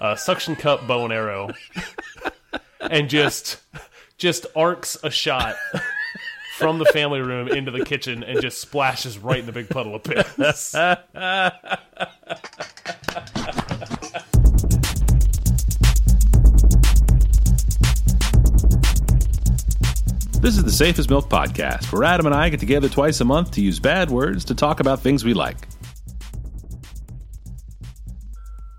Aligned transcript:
a 0.00 0.16
suction 0.16 0.56
cup 0.56 0.86
bow 0.86 1.04
and 1.04 1.12
arrow, 1.12 1.50
and 2.80 3.08
just 3.08 3.58
just 4.16 4.46
arcs 4.56 4.96
a 5.02 5.10
shot 5.10 5.56
from 6.56 6.78
the 6.78 6.84
family 6.86 7.20
room 7.20 7.48
into 7.48 7.70
the 7.70 7.84
kitchen 7.84 8.24
and 8.24 8.40
just 8.40 8.60
splashes 8.60 9.18
right 9.18 9.38
in 9.38 9.46
the 9.46 9.52
big 9.52 9.68
puddle 9.68 9.94
of 9.94 10.02
piss. 10.02 10.74
This 20.40 20.56
is 20.56 20.64
the 20.64 20.72
Safest 20.72 21.10
Milk 21.10 21.28
Podcast, 21.28 21.92
where 21.92 22.04
Adam 22.04 22.26
and 22.26 22.34
I 22.34 22.48
get 22.48 22.58
together 22.60 22.88
twice 22.88 23.20
a 23.20 23.24
month 23.24 23.50
to 23.52 23.60
use 23.60 23.78
bad 23.78 24.10
words 24.10 24.44
to 24.46 24.54
talk 24.54 24.80
about 24.80 25.00
things 25.00 25.24
we 25.24 25.34
like. 25.34 25.67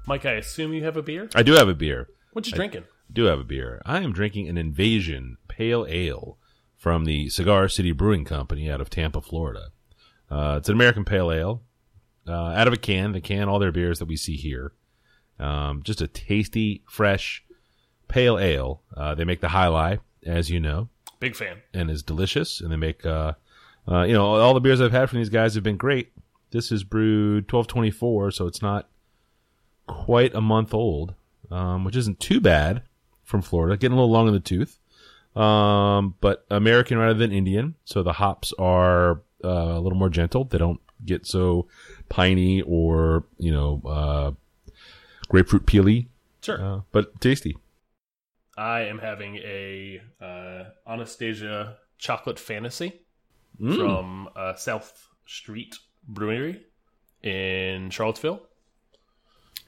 Mike, 0.10 0.26
I 0.26 0.32
assume 0.32 0.74
you 0.74 0.84
have 0.86 0.98
a 0.98 1.04
beer. 1.04 1.30
I 1.36 1.44
do 1.44 1.54
have 1.54 1.70
a 1.70 1.76
beer. 1.76 2.10
What 2.34 2.48
you 2.48 2.54
drinking? 2.54 2.86
do 3.14 3.26
have 3.26 3.38
a 3.38 3.44
beer. 3.44 3.80
I 3.86 4.02
am 4.02 4.12
drinking 4.12 4.50
an 4.50 4.58
Invasion 4.58 5.38
Pale 5.48 5.86
Ale 5.88 6.40
from 6.76 7.06
the 7.06 7.30
Cigar 7.30 7.70
City 7.70 7.92
Brewing 7.92 8.26
Company 8.26 8.72
out 8.72 8.82
of 8.82 8.90
Tampa, 8.90 9.22
Florida. 9.22 9.68
Uh, 10.28 10.56
it's 10.58 10.68
an 10.68 10.74
American 10.74 11.06
Pale 11.06 11.32
Ale 11.32 11.62
uh, 12.28 12.32
out 12.32 12.68
of 12.68 12.74
a 12.74 12.78
can. 12.78 13.12
They 13.12 13.22
can 13.22 13.48
all 13.48 13.60
their 13.60 13.72
beers 13.72 14.00
that 14.00 14.08
we 14.08 14.16
see 14.16 14.36
here. 14.36 14.72
Um, 15.40 15.84
just 15.84 16.02
a 16.02 16.08
tasty, 16.08 16.82
fresh 16.90 17.46
pale 18.08 18.40
ale. 18.40 18.82
Uh, 18.98 19.14
they 19.14 19.26
make 19.26 19.42
the 19.42 19.50
Jai 19.50 19.68
Alai, 19.68 20.00
as 20.26 20.50
you 20.50 20.60
know, 20.60 20.90
Big 21.20 21.36
fan. 21.36 21.58
and 21.72 21.92
is 21.92 22.02
delicious. 22.02 22.62
And 22.62 22.72
they 22.72 22.78
make, 22.78 23.06
uh, 23.06 23.34
uh, 23.88 24.06
you 24.06 24.14
know, 24.14 24.26
all 24.26 24.56
the 24.56 24.60
beers 24.60 24.82
I've 24.82 24.92
had 24.92 25.08
from 25.08 25.20
these 25.20 25.30
guys 25.30 25.54
have 25.54 25.64
been 25.64 25.78
great. 25.78 26.14
This 26.50 26.72
is 26.72 26.84
brewed 26.84 27.44
1224, 27.44 28.32
so 28.32 28.48
it's 28.48 28.64
not 28.64 28.90
quite 29.90 30.34
a 30.36 30.42
month 30.42 30.74
old, 30.74 31.14
um, 31.52 31.84
which 31.84 31.96
isn't 31.96 32.20
too 32.20 32.40
bad 32.40 32.84
from 33.24 33.42
Florida. 33.42 33.76
Getting 33.78 33.98
a 33.98 34.00
little 34.00 34.12
long 34.12 34.28
in 34.28 34.34
the 34.34 34.40
tooth, 34.40 34.80
um, 35.36 36.16
but 36.22 36.46
American 36.50 36.98
rather 36.98 37.14
than 37.18 37.32
Indian. 37.32 37.76
So 37.86 38.04
the 38.04 38.14
hops 38.14 38.54
are 38.60 39.22
uh, 39.44 39.48
a 39.78 39.80
little 39.80 39.98
more 39.98 40.10
gentle. 40.10 40.44
They 40.46 40.58
don't 40.58 40.80
get 41.06 41.26
so 41.26 41.68
piney 42.10 42.62
or 42.62 43.24
you 43.38 43.52
know 43.52 43.82
uh, 43.86 44.32
grapefruit 45.30 45.66
peely, 45.66 46.08
Sure. 46.42 46.62
uh, 46.62 46.82
but 46.92 47.20
tasty. 47.22 47.58
I 48.58 48.82
am 48.82 49.00
having 49.00 49.36
a 49.38 50.02
uh, 50.22 50.64
Anastasia 50.92 51.78
chocolate 51.98 52.40
fantasy 52.40 52.94
Mm. 53.62 53.76
from 53.76 54.30
uh, 54.38 54.54
South 54.56 55.10
Street 55.26 55.76
Brewery 56.08 56.62
in 57.22 57.90
Charlottesville. 57.90 58.42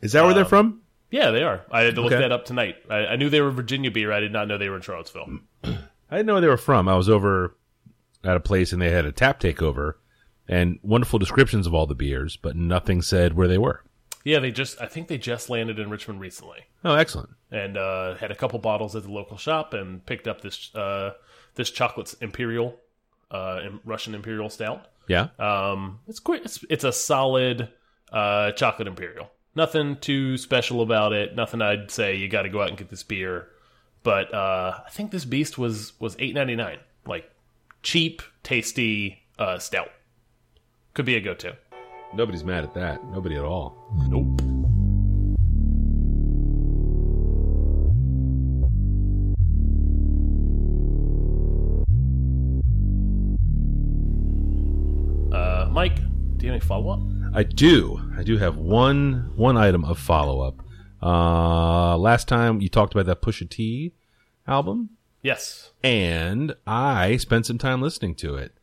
Is 0.02 0.12
that 0.14 0.24
where 0.24 0.34
they're 0.34 0.44
Um, 0.44 0.50
from? 0.50 0.82
Yeah, 1.10 1.32
they 1.32 1.44
are. 1.44 1.66
I 1.72 1.82
had 1.82 1.96
to 1.96 2.02
look 2.02 2.12
Okay. 2.14 2.22
that 2.22 2.32
up 2.32 2.46
tonight. 2.46 2.78
I, 2.90 3.06
I 3.08 3.16
knew 3.18 3.30
they 3.30 3.42
were 3.42 3.52
Virginia 3.52 3.92
beer. 3.92 4.12
I 4.12 4.20
did 4.22 4.32
not 4.32 4.48
know 4.48 4.58
they 4.58 4.70
were 4.70 4.78
in 4.78 4.82
Charlottesville. 4.82 5.40
I 5.64 5.78
didn't 6.10 6.26
know 6.26 6.34
where 6.34 6.42
they 6.42 6.48
were 6.48 6.58
from. 6.58 6.88
I 6.88 6.96
was 6.96 7.10
over 7.10 7.56
at 8.24 8.38
a 8.38 8.40
place 8.40 8.72
and 8.72 8.82
they 8.82 8.92
had 8.92 9.06
a 9.06 9.12
tap 9.12 9.40
takeover 9.40 9.94
and 10.48 10.80
wonderful 10.84 11.20
descriptions 11.20 11.68
of 11.68 11.74
all 11.74 11.86
the 11.86 11.96
beers, 11.96 12.38
but 12.38 12.56
nothing 12.56 13.02
said 13.02 13.34
where 13.34 13.48
they 13.48 13.58
were. 13.58 13.84
Yeah, 14.24 14.40
they 14.40 14.52
just. 14.52 14.80
I 14.80 14.86
think 14.86 15.08
they 15.08 15.18
just 15.18 15.50
landed 15.50 15.80
in 15.80 15.90
Richmond 15.90 16.20
recently, 16.22 16.60
Oh, 16.86 16.94
excellent. 16.94 17.32
and 17.52 17.76
uh, 17.76 18.16
had 18.16 18.30
a 18.30 18.36
couple 18.36 18.60
bottles 18.60 18.96
at 18.96 19.02
the 19.04 19.12
local 19.12 19.36
shop, 19.36 19.74
and 19.74 20.06
picked 20.06 20.28
up 20.28 20.42
this 20.42 20.74
uh, 20.76 21.14
this 21.56 21.72
chocolate 21.72 22.14
imperial, 22.22 22.78
uh, 23.32 23.62
Russian 23.84 24.14
imperial 24.14 24.50
stout. 24.52 24.86
Yeah. 25.08 25.30
Um, 25.40 26.02
it's 26.08 26.20
quite. 26.20 26.44
It's, 26.46 26.64
it's 26.70 26.84
a 26.84 26.92
solid 26.94 27.70
uh, 28.14 28.52
chocolate 28.52 28.88
imperial. 28.88 29.32
Nothing 29.54 29.98
too 29.98 30.38
special 30.38 30.82
about 30.82 31.12
it. 31.12 31.36
Nothing 31.36 31.62
I'd 31.62 31.92
say 31.92 32.16
you 32.16 32.30
got 32.30 32.44
to 32.44 32.50
go 32.50 32.62
out 32.62 32.70
and 32.70 32.78
get 32.78 32.90
this 32.90 33.04
beer. 33.04 33.50
But 34.02 34.34
uh, 34.34 34.80
I 34.86 34.90
think 34.90 35.12
this 35.12 35.26
beast 35.26 35.58
was 35.58 35.94
was 36.00 36.16
eight 36.20 36.34
ninety 36.34 36.56
nine. 36.56 36.80
Like 37.06 37.30
cheap, 37.84 38.22
tasty 38.44 39.24
uh, 39.38 39.60
stout. 39.60 39.90
Could 40.94 41.06
be 41.06 41.16
a 41.16 41.22
go 41.22 41.34
to. 41.36 41.58
Nobody's 42.14 42.44
mad 42.44 42.64
at 42.64 42.74
that. 42.76 43.04
Nobody 43.12 43.36
at 43.36 43.44
all. 43.44 43.76
Nope. 44.08 44.42
Uh, 55.34 55.70
Mike, 55.72 55.96
do 56.38 56.46
you 56.46 56.52
have 56.52 56.56
any 56.56 56.60
follow 56.60 56.90
up? 56.92 57.11
I 57.34 57.44
do. 57.44 58.02
I 58.18 58.24
do 58.24 58.38
have 58.38 58.58
one 58.58 59.32
one 59.36 59.56
item 59.58 59.86
of 59.86 59.98
follow 60.00 60.42
up. 60.42 60.62
Uh, 61.02 61.98
last 61.98 62.28
time 62.28 62.62
you 62.62 62.70
talked 62.70 62.94
about 62.94 63.06
that 63.08 63.22
Pusha 63.22 63.50
T 63.50 63.94
album, 64.48 64.90
Yes. 65.24 65.72
and 65.84 66.54
I 66.68 67.18
spent 67.18 67.46
some 67.46 67.58
time 67.58 67.82
listening 67.82 68.16
to 68.16 68.36
it. 68.36 68.54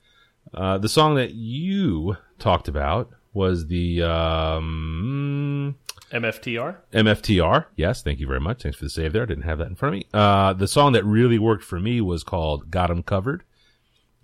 Uh, 0.52 0.78
the 0.78 0.88
song 0.88 1.14
that 1.16 1.32
you 1.34 2.16
talked 2.38 2.68
about 2.68 3.10
was 3.32 3.66
the 3.68 4.02
um, 4.02 5.76
MFTR? 6.12 6.76
MFTR. 6.92 7.66
Yes, 7.76 8.02
thank 8.02 8.20
you 8.20 8.26
very 8.26 8.40
much. 8.40 8.62
Thanks 8.62 8.78
for 8.78 8.84
the 8.84 8.90
save 8.90 9.12
there. 9.14 9.22
I 9.22 9.26
didn't 9.26 9.44
have 9.44 9.58
that 9.58 9.68
in 9.68 9.74
front 9.76 9.94
of 9.94 9.98
me. 10.00 10.06
Uh, 10.12 10.52
the 10.52 10.68
song 10.68 10.92
that 10.92 11.04
really 11.04 11.38
worked 11.38 11.64
for 11.64 11.80
me 11.80 12.00
was 12.02 12.22
called 12.22 12.70
"Got 12.70 12.90
'Em 12.90 13.02
Covered." 13.02 13.44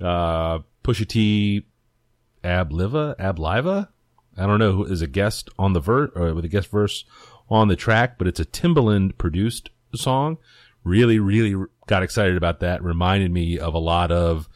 Uh, 0.00 0.58
Pusha 0.84 1.06
T, 1.08 1.66
Ab-Liva, 2.44 3.14
Ab-Liva. 3.18 3.88
I 4.36 4.46
don't 4.46 4.58
know 4.58 4.72
who 4.72 4.84
is 4.84 5.02
a 5.02 5.06
guest 5.06 5.48
on 5.58 5.72
the 5.72 5.80
verse 5.80 6.10
or 6.14 6.34
with 6.34 6.44
a 6.44 6.48
guest 6.48 6.70
verse 6.70 7.04
on 7.48 7.68
the 7.68 7.76
track, 7.76 8.18
but 8.18 8.26
it's 8.26 8.40
a 8.40 8.44
Timbaland 8.44 9.18
produced 9.18 9.70
song. 9.94 10.38
Really, 10.82 11.18
really 11.18 11.54
got 11.86 12.02
excited 12.02 12.36
about 12.36 12.60
that. 12.60 12.82
Reminded 12.82 13.30
me 13.30 13.58
of 13.58 13.74
a 13.74 13.78
lot 13.78 14.10
of 14.10 14.48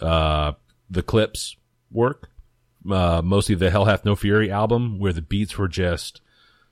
uh, 0.00 0.52
the 0.88 1.02
Clipse 1.02 1.56
work, 1.90 2.30
uh, 2.90 3.20
mostly 3.22 3.54
the 3.54 3.70
Hell 3.70 3.84
Hath 3.84 4.04
No 4.04 4.16
Fury 4.16 4.50
album, 4.50 4.98
where 4.98 5.12
the 5.12 5.22
beats 5.22 5.58
were 5.58 5.68
just 5.68 6.20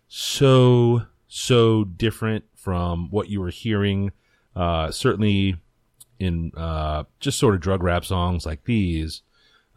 so 0.06 1.02
so 1.26 1.84
different 1.84 2.44
from 2.54 3.10
what 3.10 3.28
you 3.28 3.40
were 3.40 3.50
hearing. 3.50 4.12
Uh, 4.56 4.90
certainly 4.90 5.56
in 6.18 6.50
uh, 6.56 7.04
just 7.20 7.38
sort 7.38 7.54
of 7.54 7.60
drug 7.60 7.82
rap 7.82 8.04
songs 8.04 8.44
like 8.44 8.64
these, 8.64 9.22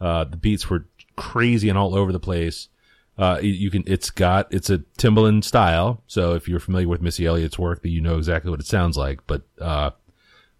uh, 0.00 0.24
the 0.24 0.36
beats 0.36 0.68
were 0.68 0.88
crazy 1.16 1.68
and 1.68 1.78
all 1.78 1.94
over 1.94 2.12
the 2.12 2.20
place. 2.20 2.68
Uh, 3.18 3.38
you, 3.42 3.70
can, 3.70 3.84
it's 3.86 4.10
got, 4.10 4.52
it's 4.52 4.70
a 4.70 4.78
Timbaland 4.98 5.44
style. 5.44 6.02
So 6.06 6.34
if 6.34 6.48
you're 6.48 6.58
familiar 6.60 6.88
with 6.88 7.02
Missy 7.02 7.26
Elliott's 7.26 7.58
work, 7.58 7.82
that 7.82 7.90
you 7.90 8.00
know 8.00 8.16
exactly 8.16 8.50
what 8.50 8.58
it 8.60 8.66
sounds 8.66 8.96
like. 8.96 9.26
But 9.26 9.42
uh, 9.60 9.90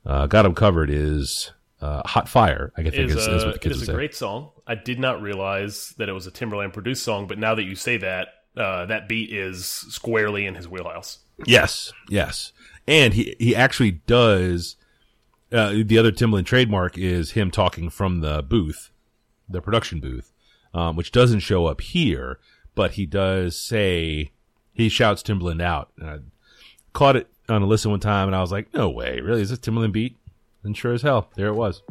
uh, 0.05 0.27
"Got 0.27 0.45
'Em 0.45 0.55
Covered" 0.55 0.91
is 0.91 1.53
uh, 1.81 2.03
hot 2.07 2.29
fire. 2.29 2.73
I 2.77 2.83
think 2.83 2.95
Is 2.95 3.17
is, 3.17 3.27
is 3.27 3.45
what 3.45 3.55
the 3.55 3.55
it 3.55 3.61
kids 3.63 3.77
is 3.77 3.81
would 3.81 3.89
a 3.89 3.93
say. 3.93 3.97
great 3.97 4.15
song. 4.15 4.51
I 4.67 4.75
did 4.75 4.99
not 4.99 5.23
realize 5.23 5.95
that 5.97 6.09
it 6.09 6.13
was 6.13 6.27
a 6.27 6.31
Timbaland 6.31 6.75
produced 6.75 7.03
song, 7.03 7.27
but 7.27 7.39
now 7.39 7.55
that 7.55 7.65
you 7.65 7.75
say 7.75 7.97
that, 7.97 8.29
uh, 8.57 8.85
that 8.87 9.09
beat 9.09 9.33
is 9.33 9.65
squarely 9.67 10.45
in 10.47 10.55
his 10.55 10.69
wheelhouse. 10.69 11.21
Yes, 11.47 11.93
yes, 12.11 12.53
and 12.87 13.15
he 13.15 13.35
he 13.39 13.57
actually 13.57 13.93
does. 13.93 14.77
Uh, 15.51 15.83
the 15.85 15.99
other 15.99 16.13
Timbaland 16.13 16.47
trademark 16.47 16.97
is 16.97 17.33
him 17.33 17.51
talking 17.51 17.91
from 17.91 18.21
the 18.21 18.43
booth, 18.43 18.91
the 19.49 19.61
production 19.61 20.01
booth, 20.01 20.32
um, 20.75 20.97
which 20.97 21.13
doesn't 21.13 21.41
show 21.41 21.67
up 21.67 21.81
here, 21.81 22.39
but 22.75 22.93
he 22.93 23.07
does 23.07 23.59
say 23.59 24.33
he 24.73 24.89
shouts 24.89 25.23
Timbaland 25.23 25.63
out. 25.63 25.91
And 25.99 26.09
I 26.09 26.19
caught 26.93 27.17
it 27.17 27.29
on 27.49 27.63
a 27.63 27.67
listen 27.67 27.91
one 27.91 28.01
time, 28.01 28.29
and 28.29 28.37
I 28.37 28.41
was 28.41 28.53
like, 28.53 28.73
"No 28.75 28.89
way, 28.89 29.21
really? 29.21 29.43
Is 29.43 29.51
this 29.51 29.59
Timbaland 29.59 29.93
beat?" 29.93 30.19
And 30.65 30.77
sure 30.77 30.93
as 30.93 31.03
hell, 31.03 31.29
there 31.35 31.49
it 31.49 31.55
was. 31.55 31.83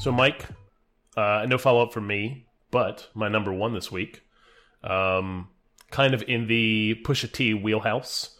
So, 0.00 0.12
Mike, 0.12 0.46
uh, 1.16 1.46
no 1.48 1.58
follow 1.58 1.82
up 1.82 1.92
from 1.92 2.06
me, 2.06 2.46
but 2.70 3.08
my 3.12 3.28
number 3.28 3.52
one 3.52 3.74
this 3.74 3.90
week, 3.90 4.22
um, 4.84 5.48
kind 5.90 6.14
of 6.14 6.22
in 6.28 6.46
the 6.46 6.94
Pusha 7.04 7.30
T 7.30 7.54
wheelhouse 7.54 8.35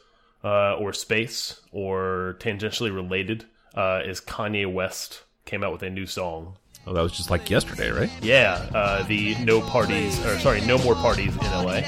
uh, 0.47 0.77
or 0.79 0.93
space 0.93 1.61
or 1.73 2.37
tangentially 2.39 2.95
related, 2.95 3.45
uh, 3.75 4.01
is 4.05 4.21
Kanye 4.21 4.73
West 4.73 5.25
came 5.45 5.65
out 5.65 5.73
with 5.73 5.83
a 5.83 5.91
new 5.91 6.07
song. 6.07 6.57
Oh, 6.87 6.93
that 6.93 7.03
was 7.03 7.13
just 7.13 7.31
like 7.31 7.51
yesterday, 7.51 7.91
right? 7.91 8.11
Yeah, 8.23 8.65
uh, 8.73 9.03
the 9.03 9.35
No 9.43 9.61
Parties, 9.61 10.25
or 10.25 10.39
sorry, 10.39 10.61
No 10.61 10.79
More 10.79 10.95
Parties 10.95 11.35
in 11.35 11.51
LA. 11.51 11.83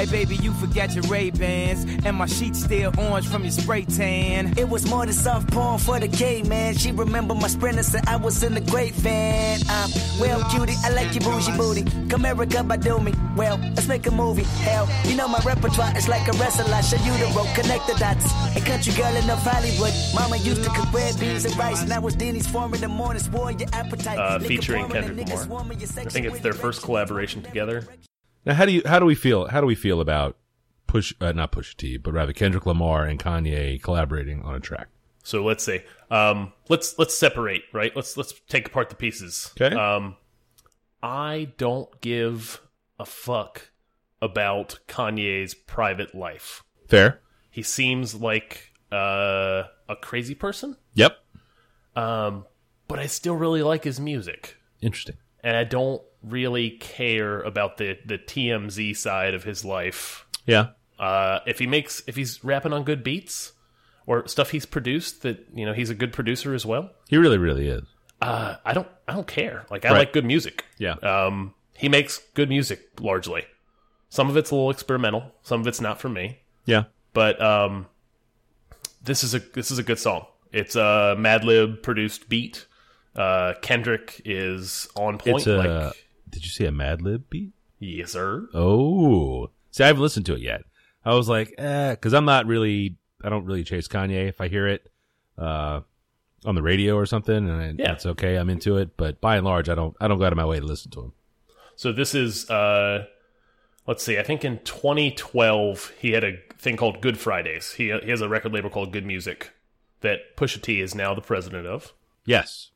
Hey 0.00 0.06
baby, 0.06 0.36
you 0.36 0.54
forgot 0.54 0.94
your 0.94 1.04
Ray 1.08 1.28
Bans, 1.28 1.84
and 2.06 2.16
my 2.16 2.24
sheets 2.24 2.64
still 2.64 2.90
orange 2.98 3.28
from 3.28 3.42
your 3.42 3.50
spray 3.50 3.84
tan. 3.84 4.58
It 4.58 4.66
was 4.66 4.88
more 4.88 5.04
than 5.04 5.12
soft 5.12 5.52
porn 5.52 5.78
for 5.78 6.00
the 6.00 6.08
gay 6.08 6.42
man. 6.42 6.74
She 6.74 6.90
remember 6.90 7.34
my 7.34 7.48
sprinter, 7.48 7.82
said 7.82 8.08
I 8.08 8.16
was 8.16 8.42
in 8.42 8.54
the 8.54 8.62
great 8.62 8.94
van. 8.94 9.60
Um, 9.68 9.90
well, 10.18 10.42
cutie, 10.48 10.72
I 10.84 10.88
like 10.92 11.14
your 11.14 11.24
bougie 11.24 11.54
booty. 11.54 11.82
Come 12.08 12.24
America 12.24 12.64
by 12.64 12.78
do 12.78 12.98
me. 12.98 13.12
Well, 13.36 13.58
let's 13.76 13.88
make 13.88 14.06
a 14.06 14.10
movie. 14.10 14.44
Hell, 14.64 14.88
you 15.04 15.16
know 15.16 15.28
my 15.28 15.40
repertoire 15.40 15.94
is 15.94 16.08
like 16.08 16.26
a 16.28 16.32
wrestler. 16.38 16.72
I 16.72 16.80
show 16.80 16.96
you 16.96 17.12
the 17.18 17.30
rope, 17.36 17.54
connect 17.54 17.86
the 17.86 17.94
dots. 17.98 18.24
A 18.56 18.60
country 18.62 18.94
girl 18.94 19.14
in 19.14 19.26
North 19.26 19.42
Hollywood. 19.42 19.92
Mama 20.14 20.38
used 20.38 20.64
to 20.64 20.70
cook 20.70 20.90
red 20.94 21.20
beans 21.20 21.44
and 21.44 21.54
rice. 21.58 21.86
Now 21.86 22.06
it's 22.06 22.16
Denny's 22.16 22.46
form 22.46 22.72
in 22.72 22.80
the 22.80 22.88
morning. 22.88 23.22
Swore 23.22 23.52
your 23.52 23.68
appetite. 23.74 24.18
Uh, 24.18 24.38
featuring 24.38 24.88
Kendrick 24.88 25.26
niggas 25.26 25.42
Lamar. 25.42 25.66
I 25.70 26.08
think 26.08 26.24
it's 26.24 26.40
their 26.40 26.54
first 26.54 26.80
collaboration 26.80 27.42
together. 27.42 27.86
Now, 28.44 28.54
how 28.54 28.64
do 28.64 28.72
you 28.72 28.82
how 28.86 28.98
do 28.98 29.06
we 29.06 29.14
feel? 29.14 29.48
How 29.48 29.60
do 29.60 29.66
we 29.66 29.74
feel 29.74 30.00
about 30.00 30.36
push 30.86 31.14
uh, 31.20 31.32
not 31.32 31.52
Pusha 31.52 31.76
T, 31.76 31.96
but 31.96 32.12
rather 32.12 32.32
Kendrick 32.32 32.66
Lamar 32.66 33.04
and 33.04 33.18
Kanye 33.18 33.82
collaborating 33.82 34.42
on 34.42 34.54
a 34.54 34.60
track? 34.60 34.88
So 35.22 35.44
let's 35.44 35.62
say, 35.62 35.84
um, 36.10 36.52
let's 36.68 36.98
let's 36.98 37.16
separate, 37.16 37.62
right? 37.72 37.94
Let's 37.94 38.16
let's 38.16 38.32
take 38.48 38.66
apart 38.68 38.88
the 38.88 38.94
pieces. 38.96 39.52
Okay. 39.60 39.74
Um, 39.76 40.16
I 41.02 41.52
don't 41.58 42.00
give 42.00 42.60
a 42.98 43.04
fuck 43.06 43.70
about 44.22 44.78
Kanye's 44.88 45.54
private 45.54 46.14
life. 46.14 46.62
Fair. 46.88 47.20
He 47.50 47.62
seems 47.62 48.14
like 48.14 48.72
uh, 48.92 49.64
a 49.88 49.96
crazy 50.00 50.34
person, 50.34 50.76
Yep. 50.94 51.16
um, 51.96 52.44
but 52.88 52.98
I 52.98 53.06
still 53.06 53.34
really 53.34 53.62
like 53.62 53.84
his 53.84 53.98
music, 54.00 54.56
Interesting. 54.80 55.16
And 55.42 55.56
I 55.56 55.64
don't 55.64 56.02
really 56.22 56.70
care 56.70 57.40
about 57.40 57.76
the 57.78 57.98
the 58.04 58.18
TMZ 58.18 58.96
side 58.96 59.34
of 59.34 59.44
his 59.44 59.64
life. 59.64 60.26
Yeah. 60.46 60.68
Uh, 60.98 61.40
if 61.46 61.58
he 61.58 61.66
makes 61.66 62.02
if 62.06 62.16
he's 62.16 62.42
rapping 62.44 62.72
on 62.72 62.84
good 62.84 63.02
beats 63.02 63.52
or 64.06 64.26
stuff 64.28 64.50
he's 64.50 64.66
produced 64.66 65.22
that 65.22 65.46
you 65.54 65.64
know 65.64 65.72
he's 65.72 65.90
a 65.90 65.94
good 65.94 66.12
producer 66.12 66.54
as 66.54 66.66
well. 66.66 66.90
He 67.08 67.16
really, 67.16 67.38
really 67.38 67.68
is. 67.68 67.82
Uh, 68.20 68.56
I 68.64 68.74
don't 68.74 68.88
I 69.08 69.14
don't 69.14 69.26
care. 69.26 69.64
Like 69.70 69.84
I 69.86 69.90
Right. 69.90 69.98
like 69.98 70.12
good 70.12 70.26
music. 70.26 70.64
Yeah. 70.78 70.94
Um, 71.02 71.54
he 71.74 71.88
makes 71.88 72.18
good 72.34 72.48
music 72.50 73.00
largely. 73.00 73.44
Some 74.10 74.28
of 74.28 74.36
it's 74.36 74.50
a 74.50 74.54
little 74.54 74.70
experimental. 74.70 75.32
Some 75.42 75.60
of 75.62 75.66
it's 75.66 75.80
not 75.80 76.00
for 76.00 76.08
me. 76.10 76.40
Yeah. 76.66 76.84
But 77.14 77.40
um, 77.40 77.86
this 79.02 79.24
is 79.24 79.34
a 79.34 79.38
this 79.38 79.70
is 79.70 79.78
a 79.78 79.82
good 79.82 79.98
song. 79.98 80.26
It's 80.52 80.76
a 80.76 81.14
Madlib 81.18 81.82
produced 81.82 82.28
beat. 82.28 82.66
Uh, 83.14 83.54
Kendrick 83.60 84.20
is 84.24 84.88
on 84.96 85.18
point. 85.18 85.46
A. 85.46 85.56
like 85.56 85.94
did 86.28 86.44
you 86.44 86.50
see 86.50 86.64
a 86.64 86.70
Madlib 86.70 87.24
beat? 87.30 87.52
yes, 87.80 88.12
sir. 88.12 88.48
Oh, 88.54 89.50
see, 89.72 89.82
I 89.84 89.88
haven't 89.88 90.02
listened 90.02 90.26
to 90.26 90.34
it 90.34 90.40
yet. 90.40 90.62
I 91.04 91.14
was 91.14 91.28
like, 91.28 91.54
eh, 91.58 91.90
because 91.92 92.12
I'm 92.14 92.24
not 92.26 92.46
really, 92.46 92.96
I 93.24 93.28
don't 93.30 93.44
really 93.46 93.64
chase 93.64 93.88
Kanye. 93.88 94.28
If 94.28 94.40
I 94.40 94.48
hear 94.48 94.66
it, 94.68 94.90
uh, 95.38 95.80
on 96.44 96.54
the 96.54 96.62
radio 96.62 96.94
or 96.96 97.04
something, 97.06 97.48
and 97.48 97.78
Yeah. 97.78 97.92
it's 97.92 98.06
okay, 98.06 98.36
I'm 98.36 98.48
into 98.50 98.76
it. 98.76 98.96
But 98.96 99.20
by 99.20 99.36
and 99.36 99.44
large, 99.44 99.68
I 99.68 99.74
don't, 99.74 99.96
I 100.00 100.08
don't 100.08 100.18
go 100.18 100.24
out 100.24 100.32
of 100.32 100.36
my 100.36 100.44
way 100.44 100.60
to 100.60 100.64
listen 100.66 100.90
to 100.92 101.00
him. 101.00 101.12
So 101.76 101.92
this 101.92 102.14
is 102.14 102.48
uh 102.50 103.06
let's 103.86 104.04
see, 104.04 104.18
I 104.18 104.22
think 104.22 104.44
in 104.44 104.58
2012 104.64 105.92
he 105.98 106.12
had 106.12 106.24
a 106.24 106.36
thing 106.58 106.76
called 106.76 107.00
Good 107.00 107.18
Fridays. 107.18 107.72
He 107.72 107.84
he 108.04 108.10
has 108.10 108.20
a 108.20 108.28
record 108.28 108.52
label 108.52 108.70
called 108.70 108.92
Good 108.92 109.06
Music 109.06 109.52
that 110.00 110.36
Pusha 110.36 110.60
T 110.62 110.80
is 110.80 110.94
now 110.94 111.14
the 111.14 111.20
president 111.22 111.66
of. 111.66 111.92
Yes. 112.24 112.69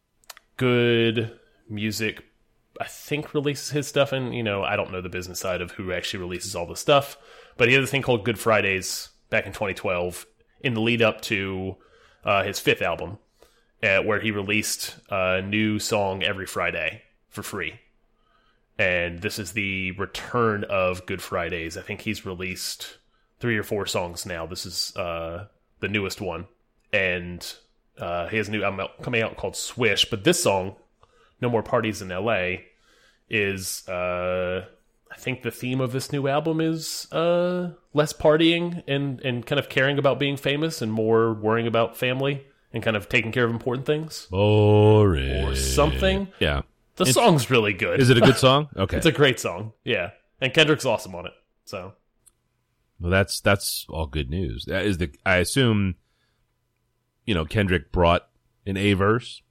Good 0.56 1.38
Music 1.68 2.24
I 2.80 2.86
think 2.86 3.34
releases 3.34 3.70
his 3.70 3.86
stuff 3.86 4.12
and 4.12 4.34
you 4.34 4.42
know, 4.42 4.64
I 4.64 4.74
don't 4.74 4.90
know 4.90 5.00
the 5.00 5.08
business 5.08 5.38
side 5.38 5.60
of 5.60 5.72
who 5.72 5.92
actually 5.92 6.20
releases 6.20 6.56
all 6.56 6.66
the 6.66 6.76
stuff, 6.76 7.16
but 7.56 7.68
he 7.68 7.74
had 7.74 7.84
a 7.84 7.86
thing 7.86 8.02
called 8.02 8.24
Good 8.24 8.38
Fridays 8.38 9.10
back 9.30 9.46
in 9.46 9.52
2012 9.52 10.26
in 10.60 10.74
the 10.74 10.80
lead 10.80 11.00
up 11.00 11.20
to 11.22 11.76
uh, 12.24 12.42
his 12.42 12.58
fifth 12.58 12.82
album 12.82 13.18
uh, 13.82 14.00
where 14.00 14.20
he 14.20 14.32
released 14.32 14.96
a 15.08 15.40
new 15.40 15.78
song 15.78 16.24
every 16.24 16.46
Friday 16.46 17.02
for 17.28 17.42
free 17.42 17.78
and 18.78 19.20
this 19.20 19.38
is 19.38 19.52
the 19.52 19.92
return 19.92 20.64
of 20.64 21.06
Good 21.06 21.22
Fridays. 21.22 21.76
I 21.76 21.82
think 21.82 22.00
he's 22.00 22.26
released 22.26 22.98
three 23.38 23.56
or 23.56 23.62
four 23.62 23.86
songs 23.86 24.26
now. 24.26 24.46
This 24.46 24.66
is 24.66 24.96
uh, 24.96 25.46
the 25.80 25.88
newest 25.88 26.20
one, 26.20 26.46
and 26.92 27.54
uh, 27.98 28.28
he 28.28 28.36
has 28.36 28.48
a 28.48 28.50
new 28.50 28.62
album 28.62 28.80
out- 28.80 29.02
coming 29.02 29.22
out 29.22 29.36
called 29.36 29.56
Swish. 29.56 30.08
But 30.10 30.24
this 30.24 30.42
song, 30.42 30.76
"No 31.40 31.48
More 31.48 31.62
Parties 31.62 32.02
in 32.02 32.10
L.A.," 32.12 32.64
is 33.30 33.86
uh, 33.88 34.66
I 35.10 35.16
think 35.16 35.42
the 35.42 35.50
theme 35.50 35.80
of 35.80 35.92
this 35.92 36.12
new 36.12 36.28
album 36.28 36.60
is 36.60 37.10
uh, 37.12 37.70
less 37.92 38.12
partying 38.12 38.82
and 38.88 39.20
and 39.20 39.46
kind 39.46 39.58
of 39.58 39.68
caring 39.68 39.98
about 39.98 40.18
being 40.18 40.36
famous 40.36 40.82
and 40.82 40.92
more 40.92 41.32
worrying 41.32 41.66
about 41.66 41.96
family 41.96 42.44
and 42.72 42.82
kind 42.82 42.96
of 42.96 43.08
taking 43.08 43.30
care 43.32 43.44
of 43.44 43.50
important 43.50 43.86
things 43.86 44.26
Boring. 44.30 45.44
or 45.44 45.54
something. 45.54 46.28
Yeah. 46.40 46.62
The 46.96 47.06
song's 47.06 47.50
really 47.50 47.72
good. 47.72 48.00
Is 48.00 48.10
it 48.10 48.18
a 48.18 48.20
good 48.20 48.36
song? 48.48 48.68
Okay. 48.76 48.96
It's 48.96 49.06
a 49.06 49.12
great 49.12 49.40
song. 49.40 49.72
Yeah. 49.84 50.10
And 50.40 50.52
Kendrick's 50.52 50.84
awesome 50.84 51.14
on 51.14 51.26
it. 51.26 51.32
So 51.64 51.92
well, 53.00 53.10
that's 53.10 53.40
that's 53.40 53.86
all 53.88 54.06
good 54.06 54.30
news. 54.30 54.64
That 54.66 54.84
is 54.84 54.98
the. 54.98 55.10
I 55.24 55.36
assume. 55.36 55.96
You 57.26 57.34
know, 57.34 57.44
Kendrick 57.44 57.90
brought 57.92 58.26
an 58.66 58.76
A 58.76 58.92
verse. 58.94 59.42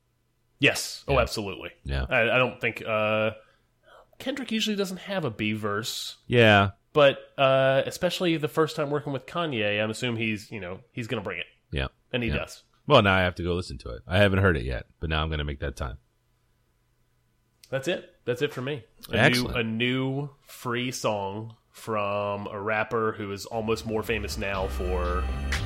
yes. 0.60 1.04
Oh, 1.08 1.20
absolutely. 1.20 1.72
Yeah. 1.84 2.06
I, 2.10 2.22
I 2.32 2.38
don't 2.38 2.60
think 2.62 2.84
uh 2.88 3.32
Kendrick 4.20 4.52
usually 4.52 4.76
doesn't 4.76 4.98
have 5.02 5.26
a 5.26 5.32
B 5.32 5.54
verse, 5.54 6.18
Yeah. 6.28 6.72
but 6.94 7.20
uh 7.38 7.82
especially 7.86 8.38
the 8.38 8.48
first 8.48 8.76
time 8.76 8.90
working 8.92 9.12
with 9.14 9.26
Kanye, 9.26 9.82
I'm 9.84 9.90
assuming 9.90 10.22
he's 10.22 10.52
you 10.52 10.60
know, 10.60 10.80
he's 10.92 11.08
gonna 11.08 11.22
bring 11.24 11.40
it. 11.40 11.48
Yeah. 11.72 11.88
And 12.12 12.22
he 12.24 12.30
Yeah. 12.30 12.38
does. 12.38 12.64
Well, 12.86 13.02
now 13.02 13.16
I 13.16 13.22
have 13.22 13.36
to 13.36 13.44
go 13.44 13.54
listen 13.56 13.78
to 13.80 13.90
it. 13.96 14.02
I 14.08 14.18
haven't 14.20 14.40
heard 14.40 14.58
it 14.58 14.66
yet, 14.66 14.86
but 15.00 15.10
now 15.10 15.24
I'm 15.24 15.30
going 15.30 15.38
to 15.38 15.46
make 15.46 15.60
that 15.62 15.78
time. 15.78 15.98
That's 17.70 17.88
it. 17.88 18.10
That's 18.26 18.42
it 18.42 18.54
for 18.54 18.62
me. 18.62 18.84
A 19.10 19.16
Excellent. 19.18 19.54
new 19.56 19.60
a 19.60 19.64
new 19.64 20.30
free 20.42 20.92
song 20.92 21.56
from 21.72 22.46
a 22.48 22.60
rapper 22.60 23.14
who 23.14 23.32
is 23.32 23.46
almost 23.46 23.86
more 23.86 24.04
famous 24.04 24.38
now 24.38 24.68
for 24.68 25.24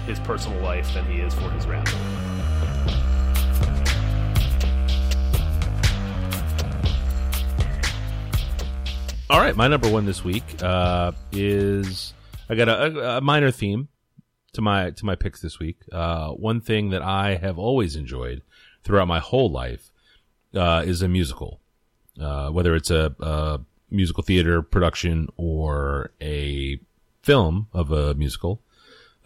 his 0.08 0.20
personal 0.22 0.60
life 0.62 0.92
than 0.94 1.06
he 1.06 1.20
is 1.20 1.34
for 1.34 1.50
his 1.52 1.68
rap. 1.68 1.88
All 9.30 9.42
right, 9.42 9.58
my 9.58 9.68
number 9.68 9.90
one 9.90 10.06
this 10.06 10.24
week 10.24 10.64
uh, 10.64 11.12
is 11.34 12.14
I 12.50 12.56
got 12.56 12.70
a, 12.70 13.18
a 13.18 13.22
minor 13.22 13.52
theme 13.52 13.90
to 14.54 14.62
my 14.62 14.92
to 14.92 15.06
my 15.06 15.16
picks 15.16 15.42
this 15.42 15.60
week. 15.60 15.82
Uh, 15.92 16.30
one 16.30 16.62
thing 16.62 16.92
that 16.92 17.02
I 17.02 17.36
have 17.36 17.60
always 17.60 17.98
enjoyed 17.98 18.42
throughout 18.86 19.10
my 19.10 19.20
whole 19.20 19.52
life 19.52 19.92
uh, 20.56 20.84
is 20.86 21.02
a 21.02 21.10
musical, 21.10 21.60
uh, 22.22 22.50
whether 22.52 22.74
it's 22.74 22.90
a, 22.90 23.14
a 23.20 23.60
musical 23.92 24.24
theater 24.24 24.62
production 24.62 25.28
or 25.36 26.12
a 26.22 26.80
film 27.22 27.68
of 27.74 27.92
a 27.92 28.14
musical. 28.14 28.62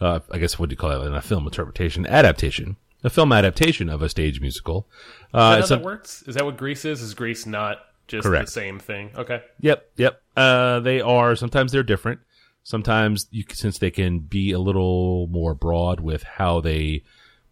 Uh, 0.02 0.18
I 0.32 0.38
guess 0.38 0.58
what 0.58 0.68
do 0.68 0.72
you 0.72 0.76
call 0.76 0.90
it? 0.90 1.12
A 1.14 1.20
film 1.22 1.44
interpretation, 1.46 2.06
adaptation, 2.06 2.76
a 3.04 3.10
film 3.10 3.32
adaptation 3.32 3.88
of 3.88 4.02
a 4.02 4.08
stage 4.08 4.40
musical. 4.40 4.88
Is 4.90 5.32
that 5.32 5.38
Uh, 5.38 5.52
how 5.52 5.58
it's 5.58 5.68
that 5.68 5.82
works? 5.82 6.22
Is 6.26 6.34
that 6.34 6.44
what 6.44 6.56
Grease 6.56 6.84
is? 6.84 7.00
Is 7.02 7.14
Grease 7.14 7.46
not 7.46 7.78
just 8.08 8.26
Correct. 8.26 8.46
the 8.46 8.52
same 8.52 8.78
thing? 8.80 9.10
Okay. 9.16 9.42
Yep, 9.60 9.90
yep. 9.96 10.20
Uh, 10.36 10.80
they 10.80 11.00
are 11.00 11.36
sometimes 11.36 11.70
they're 11.70 11.84
different. 11.84 12.20
Sometimes 12.64 13.26
you 13.30 13.44
since 13.52 13.78
they 13.78 13.90
can 13.90 14.18
be 14.20 14.50
a 14.52 14.58
little 14.58 15.28
more 15.28 15.54
broad 15.54 16.00
with 16.00 16.22
how 16.24 16.60
they 16.60 17.02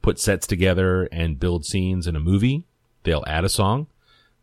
put 0.02 0.19
sets 0.19 0.47
together 0.47 1.09
and 1.12 1.38
build 1.38 1.64
scenes 1.64 2.07
in 2.07 2.16
a 2.16 2.21
movie, 2.21 2.64
they'll 3.04 3.25
add 3.26 3.45
a 3.45 3.49
song. 3.49 3.87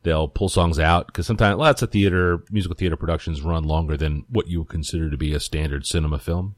They'll 0.04 0.28
pull 0.30 0.48
songs 0.48 0.80
out 0.80 1.08
because 1.08 1.26
sometimes 1.28 1.58
lots 1.58 1.82
of 1.82 1.92
theater, 1.92 2.44
musical 2.52 2.76
theater 2.78 2.96
productions 2.96 3.42
run 3.42 3.64
longer 3.66 3.98
than 3.98 4.24
what 4.30 4.48
you 4.48 4.60
would 4.60 4.70
consider 4.70 5.10
to 5.10 5.18
be 5.18 5.34
a 5.34 5.40
standard 5.42 5.86
cinema 5.86 6.20
film. 6.20 6.56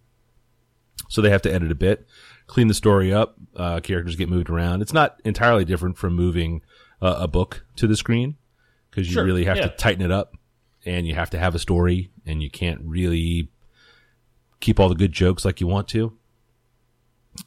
So 1.10 1.22
they 1.22 1.30
have 1.32 1.42
to 1.42 1.54
edit 1.54 1.72
a 1.72 1.76
bit, 1.76 2.08
clean 2.48 2.68
the 2.70 2.74
story 2.74 3.12
up. 3.14 3.36
Uh, 3.56 3.82
characters 3.82 4.16
get 4.16 4.30
moved 4.30 4.50
around. 4.50 4.82
It's 4.82 4.94
not 4.94 5.20
entirely 5.26 5.66
different 5.66 5.98
from 5.98 6.14
moving 6.14 6.62
uh, 7.02 7.18
a 7.20 7.28
book 7.28 7.66
to 7.76 7.88
the 7.88 7.98
screen 7.98 8.38
because 8.90 9.08
you 9.08 9.14
Sure, 9.16 9.26
really 9.26 9.44
have 9.46 9.58
yeah. 9.58 9.68
to 9.68 9.76
tighten 9.76 10.04
it 10.04 10.12
up 10.12 10.36
and 10.86 11.06
you 11.06 11.16
have 11.16 11.30
to 11.32 11.40
have 11.40 11.56
a 11.56 11.60
story 11.60 12.12
and 12.26 12.42
you 12.42 12.50
can't 12.50 12.80
really 12.84 13.50
keep 14.62 14.80
all 14.80 14.88
the 14.90 14.96
good 14.96 15.12
jokes 15.12 15.44
like 15.44 15.60
you 15.60 15.68
want 15.68 15.88
to. 15.90 16.16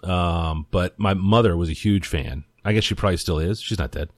Um, 0.02 0.66
but 0.70 0.98
my 0.98 1.14
mother 1.14 1.56
was 1.56 1.68
a 1.68 1.74
huge 1.74 2.06
fan. 2.06 2.44
I 2.64 2.72
guess 2.72 2.84
she 2.84 2.94
probably 2.94 3.16
still 3.16 3.38
is. 3.38 3.60
She's 3.60 3.78
not 3.78 3.92
dead. 3.92 4.10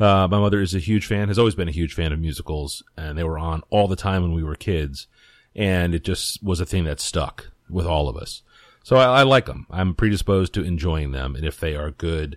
Uh, 0.00 0.26
my 0.28 0.38
mother 0.38 0.60
is 0.60 0.74
a 0.74 0.78
huge 0.78 1.06
fan, 1.06 1.28
has 1.28 1.38
always 1.38 1.54
been 1.54 1.68
a 1.68 1.72
huge 1.72 1.94
fan 1.94 2.12
of 2.12 2.18
musicals, 2.18 2.82
and 2.96 3.16
they 3.16 3.22
were 3.24 3.38
on 3.38 3.62
all 3.70 3.86
the 3.86 3.96
time 3.96 4.22
when 4.22 4.32
we 4.32 4.42
were 4.42 4.54
kids. 4.54 5.06
And 5.54 5.94
it 5.94 6.02
just 6.02 6.42
was 6.42 6.60
a 6.60 6.66
thing 6.66 6.84
that 6.84 6.98
stuck 6.98 7.50
with 7.68 7.86
all 7.86 8.08
of 8.08 8.16
us. 8.16 8.42
So 8.82 8.96
I, 8.96 9.20
I 9.20 9.22
like 9.22 9.46
them. 9.46 9.66
I'm 9.70 9.94
predisposed 9.94 10.54
to 10.54 10.62
enjoying 10.62 11.12
them. 11.12 11.34
And 11.34 11.44
if 11.44 11.58
they 11.60 11.74
are 11.76 11.90
good, 11.90 12.36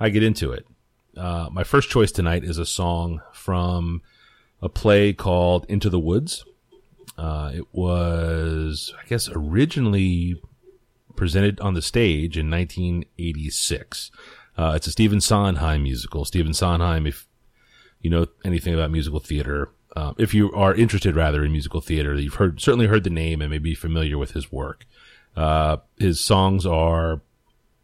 I 0.00 0.08
get 0.08 0.22
into 0.22 0.52
it. 0.52 0.66
Uh, 1.16 1.48
my 1.52 1.64
first 1.64 1.90
choice 1.90 2.10
tonight 2.10 2.44
is 2.44 2.58
a 2.58 2.66
song 2.66 3.20
from 3.32 4.02
a 4.62 4.68
play 4.68 5.12
called 5.12 5.66
Into 5.68 5.90
the 5.90 5.98
Woods. 5.98 6.44
Uh, 7.18 7.50
it 7.54 7.66
was, 7.72 8.94
I 8.98 9.06
guess, 9.06 9.28
originally 9.34 10.40
presented 11.16 11.60
on 11.60 11.74
the 11.74 11.82
stage 11.82 12.38
in 12.38 12.50
1986. 12.50 14.10
Uh, 14.56 14.72
it's 14.76 14.86
a 14.86 14.90
Stephen 14.90 15.20
Sondheim 15.20 15.82
musical. 15.82 16.24
Stephen 16.24 16.54
Sondheim, 16.54 17.06
if 17.06 17.26
you 18.00 18.10
know 18.10 18.26
anything 18.44 18.74
about 18.74 18.90
musical 18.90 19.20
theater, 19.20 19.70
uh, 19.94 20.14
if 20.18 20.32
you 20.32 20.50
are 20.52 20.74
interested 20.74 21.14
rather 21.14 21.44
in 21.44 21.52
musical 21.52 21.80
theater, 21.80 22.14
you've 22.14 22.34
heard 22.34 22.60
certainly 22.60 22.86
heard 22.86 23.04
the 23.04 23.10
name 23.10 23.42
and 23.42 23.50
may 23.50 23.58
be 23.58 23.74
familiar 23.74 24.16
with 24.16 24.32
his 24.32 24.50
work. 24.50 24.86
Uh, 25.36 25.78
his 25.98 26.20
songs 26.20 26.66
are 26.66 27.20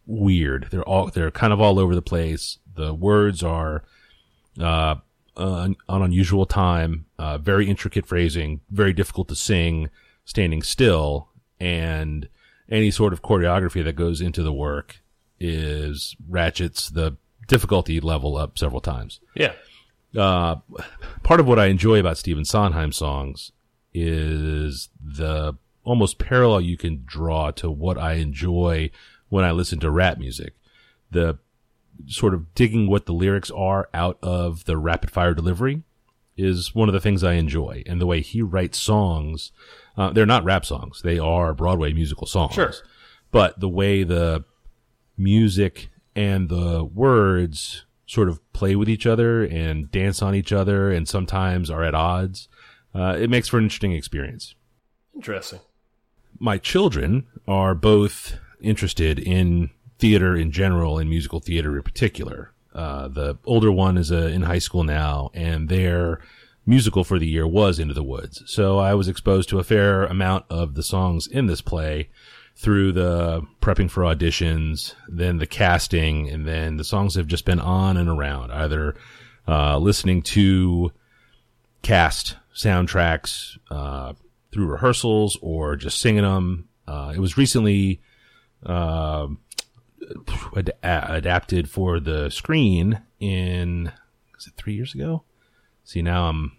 weird. 0.06 0.68
They're 0.70 0.82
all 0.82 1.08
they're 1.08 1.30
kind 1.30 1.52
of 1.52 1.60
all 1.60 1.78
over 1.78 1.94
the 1.94 2.02
place. 2.02 2.58
The 2.74 2.94
words 2.94 3.42
are 3.42 3.84
uh, 4.60 4.96
uh, 5.36 5.68
on 5.88 6.02
unusual 6.02 6.46
time, 6.46 7.06
uh, 7.18 7.38
very 7.38 7.68
intricate 7.68 8.06
phrasing, 8.06 8.60
very 8.70 8.92
difficult 8.92 9.28
to 9.28 9.36
sing, 9.36 9.90
standing 10.24 10.62
still, 10.62 11.28
and 11.60 12.28
any 12.68 12.90
sort 12.90 13.12
of 13.12 13.22
choreography 13.22 13.82
that 13.84 13.96
goes 13.96 14.20
into 14.20 14.42
the 14.42 14.52
work 14.52 15.00
is 15.40 16.16
ratchets 16.28 16.90
the 16.90 17.16
difficulty 17.46 18.00
level 18.00 18.36
up 18.36 18.58
several 18.58 18.80
times. 18.80 19.20
Yeah. 19.34 19.52
Uh, 20.16 20.56
part 21.22 21.40
of 21.40 21.46
what 21.46 21.58
I 21.58 21.66
enjoy 21.66 22.00
about 22.00 22.18
Stephen 22.18 22.44
Sondheim 22.44 22.92
songs 22.92 23.52
is 23.94 24.88
the 25.00 25.54
almost 25.88 26.18
parallel 26.18 26.60
you 26.60 26.76
can 26.76 27.02
draw 27.06 27.50
to 27.52 27.70
what 27.70 27.96
I 27.96 28.14
enjoy 28.14 28.90
when 29.30 29.42
I 29.42 29.52
listen 29.52 29.80
to 29.80 29.90
rap 29.90 30.18
music. 30.18 30.54
The 31.10 31.38
sort 32.06 32.34
of 32.34 32.54
digging 32.54 32.88
what 32.88 33.06
the 33.06 33.14
lyrics 33.14 33.50
are 33.50 33.88
out 33.94 34.18
of 34.22 34.66
the 34.66 34.76
rapid 34.76 35.10
fire 35.10 35.32
delivery 35.32 35.82
is 36.36 36.74
one 36.74 36.90
of 36.90 36.92
the 36.92 37.00
things 37.00 37.24
I 37.24 37.32
enjoy. 37.32 37.82
And 37.86 38.00
the 38.00 38.06
way 38.06 38.20
he 38.20 38.42
writes 38.42 38.78
songs, 38.78 39.50
uh, 39.96 40.10
they're 40.10 40.26
not 40.26 40.44
rap 40.44 40.66
songs. 40.66 41.00
They 41.02 41.18
are 41.18 41.54
Broadway 41.54 41.94
musical 41.94 42.26
songs. 42.26 42.54
Sure. 42.54 42.72
But 43.30 43.58
the 43.58 43.68
way 43.68 44.04
the 44.04 44.44
music 45.16 45.88
and 46.14 46.50
the 46.50 46.84
words 46.84 47.86
sort 48.06 48.28
of 48.28 48.40
play 48.52 48.76
with 48.76 48.90
each 48.90 49.06
other 49.06 49.42
and 49.42 49.90
dance 49.90 50.20
on 50.20 50.34
each 50.34 50.52
other 50.52 50.92
and 50.92 51.08
sometimes 51.08 51.70
are 51.70 51.82
at 51.82 51.94
odds, 51.94 52.48
uh, 52.94 53.16
it 53.18 53.30
makes 53.30 53.48
for 53.48 53.56
an 53.56 53.64
interesting 53.64 53.92
experience. 53.92 54.54
Interesting. 55.14 55.60
My 56.38 56.58
children 56.58 57.26
are 57.46 57.74
both 57.74 58.38
interested 58.60 59.18
in 59.18 59.70
theater 59.98 60.36
in 60.36 60.52
general 60.52 60.98
and 60.98 61.10
musical 61.10 61.40
theater 61.40 61.76
in 61.76 61.82
particular. 61.82 62.52
Uh, 62.74 63.08
the 63.08 63.38
older 63.44 63.72
one 63.72 63.96
is 63.96 64.12
uh, 64.12 64.16
in 64.16 64.42
high 64.42 64.58
school 64.60 64.84
now, 64.84 65.30
and 65.34 65.68
their 65.68 66.20
musical 66.64 67.02
for 67.02 67.18
the 67.18 67.26
year 67.26 67.46
was 67.46 67.78
Into 67.78 67.94
the 67.94 68.04
Woods. 68.04 68.42
So 68.46 68.78
I 68.78 68.94
was 68.94 69.08
exposed 69.08 69.48
to 69.48 69.58
a 69.58 69.64
fair 69.64 70.04
amount 70.04 70.44
of 70.50 70.74
the 70.74 70.82
songs 70.82 71.26
in 71.26 71.46
this 71.46 71.60
play 71.60 72.10
through 72.54 72.92
the 72.92 73.42
prepping 73.60 73.90
for 73.90 74.02
auditions, 74.02 74.94
then 75.08 75.38
the 75.38 75.46
casting, 75.46 76.28
and 76.28 76.46
then 76.46 76.76
the 76.76 76.84
songs 76.84 77.14
have 77.14 77.26
just 77.26 77.44
been 77.44 77.60
on 77.60 77.96
and 77.96 78.08
around, 78.08 78.52
either 78.52 78.94
uh, 79.46 79.78
listening 79.78 80.22
to 80.22 80.92
cast 81.82 82.36
soundtracks 82.54 83.56
uh, 83.70 84.12
through 84.58 84.66
rehearsals 84.66 85.38
or 85.40 85.76
just 85.76 86.00
singing 86.00 86.24
them. 86.24 86.68
Uh, 86.88 87.12
it 87.14 87.20
was 87.20 87.36
recently 87.36 88.00
uh, 88.66 89.28
ad- 90.42 90.74
adapted 90.82 91.70
for 91.70 92.00
the 92.00 92.28
screen 92.28 93.00
in 93.20 93.92
was 94.34 94.48
it 94.48 94.54
three 94.56 94.74
years 94.74 94.96
ago? 94.96 95.22
See 95.84 96.02
now 96.02 96.24
I'm 96.24 96.56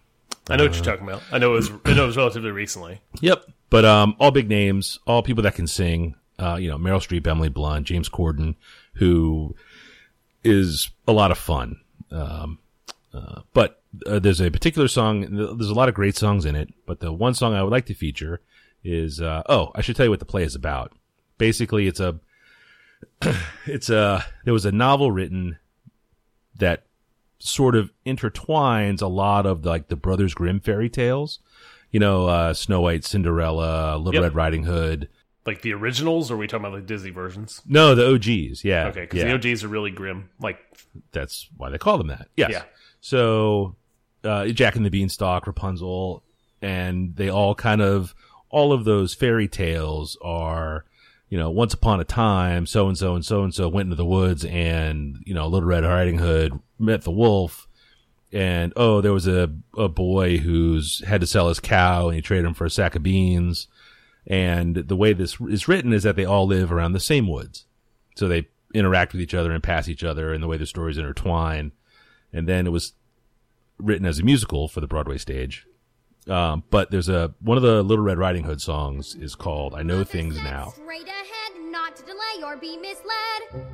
I 0.48 0.56
know 0.56 0.64
what 0.64 0.74
you're 0.74 0.82
talking 0.82 1.06
about. 1.06 1.22
I 1.30 1.36
know 1.36 1.52
it 1.52 1.56
was. 1.56 1.70
I 1.84 1.92
know 1.92 2.04
it 2.04 2.06
was 2.06 2.16
relatively 2.16 2.50
recently. 2.50 3.02
Yep. 3.20 3.44
But 3.68 3.84
um, 3.84 4.16
all 4.18 4.30
big 4.30 4.48
names, 4.48 4.98
all 5.06 5.22
people 5.22 5.42
that 5.42 5.54
can 5.54 5.66
sing. 5.66 6.14
Uh, 6.38 6.56
you 6.56 6.70
know, 6.70 6.78
Meryl 6.78 7.06
Streep, 7.06 7.26
Emily 7.26 7.50
Blunt, 7.50 7.86
James 7.86 8.08
Corden, 8.08 8.54
who 8.94 9.54
is 10.42 10.88
a 11.06 11.12
lot 11.12 11.30
of 11.30 11.36
fun. 11.36 11.80
Um, 12.10 12.60
uh, 13.12 13.42
but 13.52 13.79
uh, 14.06 14.18
there's 14.18 14.40
a 14.40 14.50
particular 14.50 14.88
song. 14.88 15.20
There's 15.30 15.70
a 15.70 15.74
lot 15.74 15.88
of 15.88 15.94
great 15.94 16.16
songs 16.16 16.44
in 16.44 16.54
it, 16.54 16.72
but 16.86 17.00
the 17.00 17.12
one 17.12 17.34
song 17.34 17.54
I 17.54 17.62
would 17.62 17.72
like 17.72 17.86
to 17.86 17.94
feature 17.94 18.40
is. 18.84 19.20
Uh, 19.20 19.42
oh, 19.48 19.72
I 19.74 19.80
should 19.80 19.96
tell 19.96 20.06
you 20.06 20.10
what 20.10 20.20
the 20.20 20.26
play 20.26 20.44
is 20.44 20.54
about. 20.54 20.92
Basically, 21.38 21.86
it's 21.86 22.00
a. 22.00 22.20
it's 23.66 23.90
a. 23.90 24.24
There 24.44 24.54
was 24.54 24.64
a 24.64 24.72
novel 24.72 25.10
written 25.10 25.58
that 26.56 26.84
sort 27.38 27.74
of 27.74 27.90
intertwines 28.06 29.02
a 29.02 29.06
lot 29.06 29.46
of 29.46 29.64
like 29.64 29.88
the 29.88 29.96
Brothers 29.96 30.34
Grimm 30.34 30.60
fairy 30.60 30.88
tales. 30.88 31.40
You 31.90 31.98
know, 31.98 32.28
uh, 32.28 32.54
Snow 32.54 32.82
White, 32.82 33.04
Cinderella, 33.04 33.96
Little 33.96 34.14
Yep. 34.14 34.22
Red 34.22 34.34
Riding 34.36 34.64
Hood. 34.64 35.08
Like 35.44 35.62
the 35.62 35.72
originals, 35.72 36.30
or 36.30 36.34
are 36.34 36.36
we 36.36 36.46
talking 36.46 36.64
about 36.64 36.76
like 36.76 36.86
Disney 36.86 37.10
versions? 37.10 37.62
No, 37.66 37.96
the 37.96 38.14
OGs. 38.14 38.62
Yeah. 38.62 38.88
Okay, 38.88 39.00
because 39.00 39.18
yeah. 39.18 39.36
the 39.36 39.50
OGs 39.50 39.64
are 39.64 39.68
really 39.68 39.90
grim. 39.90 40.30
Like, 40.38 40.58
That's 41.10 41.48
why 41.56 41.70
they 41.70 41.78
call 41.78 41.98
them 41.98 42.08
that. 42.08 42.28
Yes. 42.36 42.50
Yeah. 42.52 42.62
So, 43.00 43.74
uh, 44.24 44.46
Jack 44.48 44.76
and 44.76 44.84
the 44.84 44.90
Beanstalk, 44.90 45.46
Rapunzel, 45.46 46.22
and 46.62 47.16
they 47.16 47.28
all 47.28 47.54
kind 47.54 47.80
of, 47.80 48.14
all 48.50 48.72
of 48.72 48.84
those 48.84 49.14
fairy 49.14 49.48
tales 49.48 50.18
are, 50.22 50.84
you 51.28 51.38
know, 51.38 51.50
once 51.50 51.72
upon 51.72 52.00
a 52.00 52.04
time, 52.04 52.66
so 52.66 52.88
and 52.88 52.98
so 52.98 53.14
and 53.14 53.24
so 53.24 53.42
and 53.42 53.54
so 53.54 53.68
went 53.68 53.86
into 53.86 53.96
the 53.96 54.04
woods 54.04 54.44
and, 54.44 55.22
you 55.24 55.32
know, 55.32 55.46
Little 55.46 55.68
Red 55.68 55.84
Riding 55.84 56.18
Hood 56.18 56.58
met 56.78 57.02
the 57.02 57.10
wolf. 57.10 57.68
And, 58.32 58.72
oh, 58.76 59.00
there 59.00 59.12
was 59.12 59.26
a, 59.26 59.52
a 59.76 59.88
boy 59.88 60.38
who's 60.38 61.04
had 61.06 61.20
to 61.20 61.26
sell 61.26 61.48
his 61.48 61.60
cow 61.60 62.08
and 62.08 62.16
he 62.16 62.22
traded 62.22 62.46
him 62.46 62.54
for 62.54 62.64
a 62.64 62.70
sack 62.70 62.94
of 62.94 63.02
beans. 63.02 63.66
And 64.26 64.76
the 64.76 64.96
way 64.96 65.12
this 65.12 65.40
is 65.40 65.66
written 65.66 65.92
is 65.92 66.02
that 66.04 66.14
they 66.16 66.24
all 66.24 66.46
live 66.46 66.70
around 66.70 66.92
the 66.92 67.00
same 67.00 67.26
woods. 67.26 67.64
So 68.16 68.28
they 68.28 68.48
interact 68.74 69.12
with 69.12 69.22
each 69.22 69.34
other 69.34 69.50
and 69.50 69.62
pass 69.62 69.88
each 69.88 70.04
other 70.04 70.32
and 70.32 70.42
the 70.42 70.46
way 70.46 70.56
the 70.56 70.66
stories 70.66 70.98
intertwine. 70.98 71.72
And 72.32 72.48
then 72.48 72.66
it 72.66 72.70
was 72.70 72.92
written 73.82 74.06
as 74.06 74.18
a 74.18 74.22
musical 74.22 74.68
for 74.68 74.80
the 74.80 74.86
Broadway 74.86 75.18
stage. 75.18 75.66
Um, 76.28 76.64
but 76.70 76.90
there's 76.90 77.08
a, 77.08 77.34
one 77.40 77.56
of 77.56 77.62
the 77.62 77.82
Little 77.82 78.04
Red 78.04 78.18
Riding 78.18 78.44
Hood 78.44 78.60
songs 78.60 79.14
is 79.14 79.34
called 79.34 79.74
I 79.74 79.82
Know 79.82 80.04
Things 80.04 80.36
Now. 80.36 80.72
Straight 80.74 81.08
ahead, 81.08 81.52
not 81.70 81.96
to 81.96 82.02
delay 82.02 82.44
or 82.44 82.56
be 82.56 82.76
misled. 82.76 83.66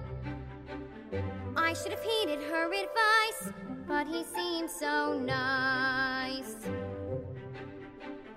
I 1.56 1.72
should 1.72 1.92
have 1.92 2.02
heeded 2.02 2.40
her 2.50 2.66
advice, 2.66 3.52
but 3.88 4.06
he 4.06 4.24
seemed 4.24 4.70
so 4.70 5.18
nice. 5.18 6.54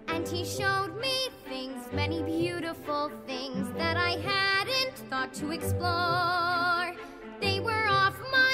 And 0.08 0.28
he 0.28 0.44
showed 0.44 0.96
me 1.00 1.30
things, 1.48 1.86
many 1.94 2.24
beautiful 2.24 3.12
things 3.28 3.70
that 3.78 3.96
I 3.96 4.18
hadn't 4.18 4.98
thought 5.10 5.34
to 5.36 5.52
explore. 5.52 6.96
They 7.40 7.60
were 7.60 7.86
off 7.88 8.18
my 8.32 8.49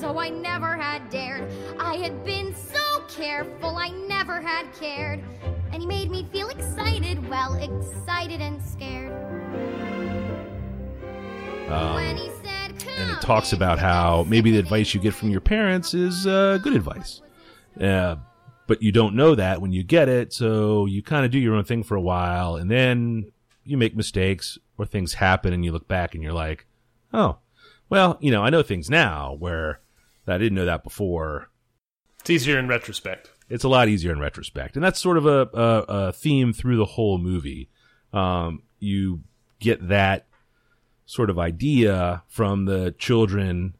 so 0.00 0.18
I 0.18 0.28
never 0.28 0.76
had 0.76 1.08
dared. 1.10 1.48
I 1.78 1.96
had 1.96 2.24
been 2.24 2.54
so 2.54 3.02
careful, 3.08 3.76
I 3.76 3.88
never 3.88 4.40
had 4.40 4.72
cared. 4.74 5.22
And 5.72 5.82
he 5.82 5.86
made 5.86 6.10
me 6.10 6.26
feel 6.32 6.48
excited, 6.48 7.28
well, 7.28 7.54
excited 7.54 8.40
and 8.40 8.62
scared. 8.62 9.12
he 12.18 12.30
said, 12.44 12.70
Um, 12.70 12.88
and 12.98 13.10
it 13.10 13.20
talks 13.20 13.52
about 13.52 13.78
how 13.78 14.24
maybe 14.28 14.52
the 14.52 14.58
advice 14.58 14.94
you 14.94 15.00
get 15.00 15.14
from 15.14 15.30
your 15.30 15.40
parents 15.40 15.94
is 15.94 16.26
uh, 16.26 16.58
good 16.62 16.74
advice. 16.74 17.22
Uh, 17.80 18.16
but 18.66 18.82
you 18.82 18.92
don't 18.92 19.14
know 19.14 19.34
that 19.34 19.60
when 19.60 19.72
you 19.72 19.82
get 19.82 20.08
it, 20.08 20.32
so 20.32 20.86
you 20.86 21.02
kind 21.02 21.24
of 21.24 21.30
do 21.30 21.38
your 21.38 21.54
own 21.54 21.64
thing 21.64 21.82
for 21.82 21.96
a 21.96 22.00
while, 22.00 22.56
and 22.56 22.70
then 22.70 23.30
you 23.64 23.76
make 23.76 23.96
mistakes 23.96 24.58
or 24.78 24.86
things 24.86 25.14
happen, 25.14 25.52
and 25.52 25.64
you 25.64 25.72
look 25.72 25.88
back 25.88 26.14
and 26.14 26.22
you're 26.22 26.32
like, 26.32 26.66
oh, 27.12 27.38
well, 27.88 28.18
you 28.20 28.30
know, 28.30 28.42
I 28.42 28.50
know 28.50 28.62
things 28.62 28.90
now 28.90 29.36
where 29.38 29.80
I 30.26 30.38
didn't 30.38 30.56
know 30.56 30.64
that 30.64 30.84
before. 30.84 31.50
it's 32.20 32.30
easier 32.30 32.58
in 32.58 32.68
retrospect. 32.68 33.30
It's 33.48 33.64
a 33.64 33.68
lot 33.68 33.88
easier 33.88 34.12
in 34.12 34.18
retrospect, 34.18 34.74
and 34.74 34.84
that's 34.84 35.00
sort 35.00 35.16
of 35.16 35.26
a, 35.26 35.48
a, 35.54 35.84
a 35.88 36.12
theme 36.12 36.52
through 36.52 36.76
the 36.76 36.84
whole 36.84 37.18
movie. 37.18 37.68
Um, 38.12 38.62
you 38.80 39.22
get 39.60 39.88
that 39.88 40.26
sort 41.04 41.30
of 41.30 41.38
idea 41.38 42.24
from 42.26 42.64
the 42.64 42.92
children, 42.98 43.76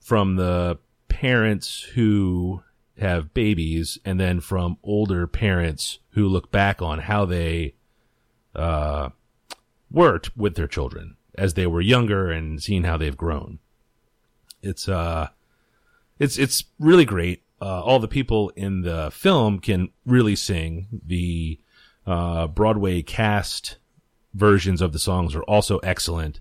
from 0.00 0.36
the 0.36 0.78
parents 1.08 1.82
who 1.94 2.62
have 2.98 3.34
babies, 3.34 3.98
and 4.04 4.18
then 4.18 4.40
from 4.40 4.78
older 4.82 5.26
parents 5.26 5.98
who 6.10 6.26
look 6.26 6.50
back 6.50 6.80
on 6.80 7.00
how 7.00 7.26
they 7.26 7.74
uh, 8.54 9.10
worked 9.90 10.34
with 10.36 10.54
their 10.54 10.68
children 10.68 11.15
as 11.36 11.54
they 11.54 11.66
were 11.66 11.80
younger 11.80 12.30
and 12.30 12.62
seeing 12.62 12.84
how 12.84 12.96
they've 12.96 13.16
grown. 13.16 13.58
It's 14.62 14.88
uh, 14.88 15.28
it's 16.18 16.38
it's 16.38 16.64
really 16.78 17.04
great. 17.04 17.42
Uh, 17.60 17.82
all 17.82 17.98
the 17.98 18.08
people 18.08 18.50
in 18.56 18.82
the 18.82 19.10
film 19.10 19.58
can 19.60 19.88
really 20.04 20.36
sing. 20.36 20.88
The 21.06 21.58
uh, 22.06 22.46
Broadway 22.48 23.02
cast 23.02 23.78
versions 24.34 24.82
of 24.82 24.92
the 24.92 24.98
songs 24.98 25.34
are 25.34 25.42
also 25.44 25.78
excellent. 25.78 26.40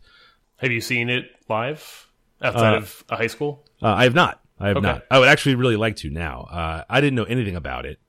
Have 0.58 0.72
you 0.72 0.82
seen 0.82 1.10
it 1.10 1.26
live 1.50 2.08
outside 2.42 2.74
Uh, 2.74 2.78
of 2.78 3.04
a 3.10 3.16
high 3.16 3.28
school? 3.28 3.64
Uh, 3.82 3.94
I 3.94 4.04
have 4.04 4.16
not. 4.16 4.42
I 4.60 4.70
have 4.70 4.78
Okay. 4.78 4.86
not. 4.88 5.04
I 5.12 5.20
would 5.20 5.28
actually 5.28 5.56
really 5.56 5.76
like 5.76 5.96
to 5.98 6.10
now. 6.10 6.42
Uh, 6.52 6.84
I 6.90 7.02
didn't 7.02 7.16
know 7.16 7.24
anything 7.26 7.56
about 7.56 7.86
it. 7.86 8.00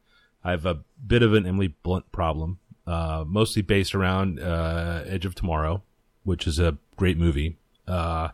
I 0.45 0.53
have 0.53 0.65
a 0.67 0.81
bit 1.05 1.23
of 1.23 1.35
an 1.35 1.45
Emily 1.47 1.69
Blunt 1.83 2.11
problem, 2.13 2.59
uh, 2.87 3.25
mostly 3.27 3.63
based 3.63 3.95
around 3.97 4.39
uh, 4.41 5.03
Edge 5.07 5.27
of 5.27 5.35
Tomorrow, 5.35 5.83
which 6.27 6.47
is 6.47 6.59
a 6.59 6.77
great 6.97 7.17
movie. 7.17 7.57
Uh, 7.87 8.29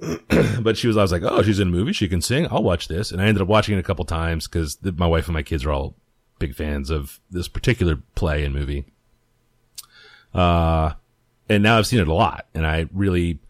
but 0.60 0.78
she 0.78 0.86
was, 0.86 0.96
I 0.96 1.02
was 1.02 1.12
like, 1.12 1.22
oh, 1.24 1.42
she's 1.42 1.58
in 1.58 1.68
a 1.68 1.70
movie. 1.70 1.92
She 1.92 2.08
can 2.08 2.22
sing. 2.22 2.46
I'll 2.50 2.62
watch 2.62 2.88
this. 2.88 3.10
And 3.10 3.20
I 3.20 3.26
ended 3.26 3.42
up 3.42 3.48
watching 3.48 3.76
it 3.76 3.80
a 3.80 3.82
couple 3.82 4.04
times 4.04 4.46
because 4.46 4.78
my 4.96 5.06
wife 5.06 5.26
and 5.26 5.34
my 5.34 5.42
kids 5.42 5.64
are 5.64 5.72
all 5.72 5.96
big 6.38 6.54
fans 6.54 6.88
of 6.88 7.20
this 7.30 7.48
particular 7.48 7.98
play 8.14 8.44
and 8.44 8.54
movie. 8.54 8.86
Uh, 10.32 10.92
and 11.48 11.62
now 11.62 11.76
I've 11.76 11.86
seen 11.86 11.98
it 11.98 12.08
a 12.08 12.14
lot 12.14 12.46
and 12.54 12.64
I 12.66 12.88
really 12.92 13.40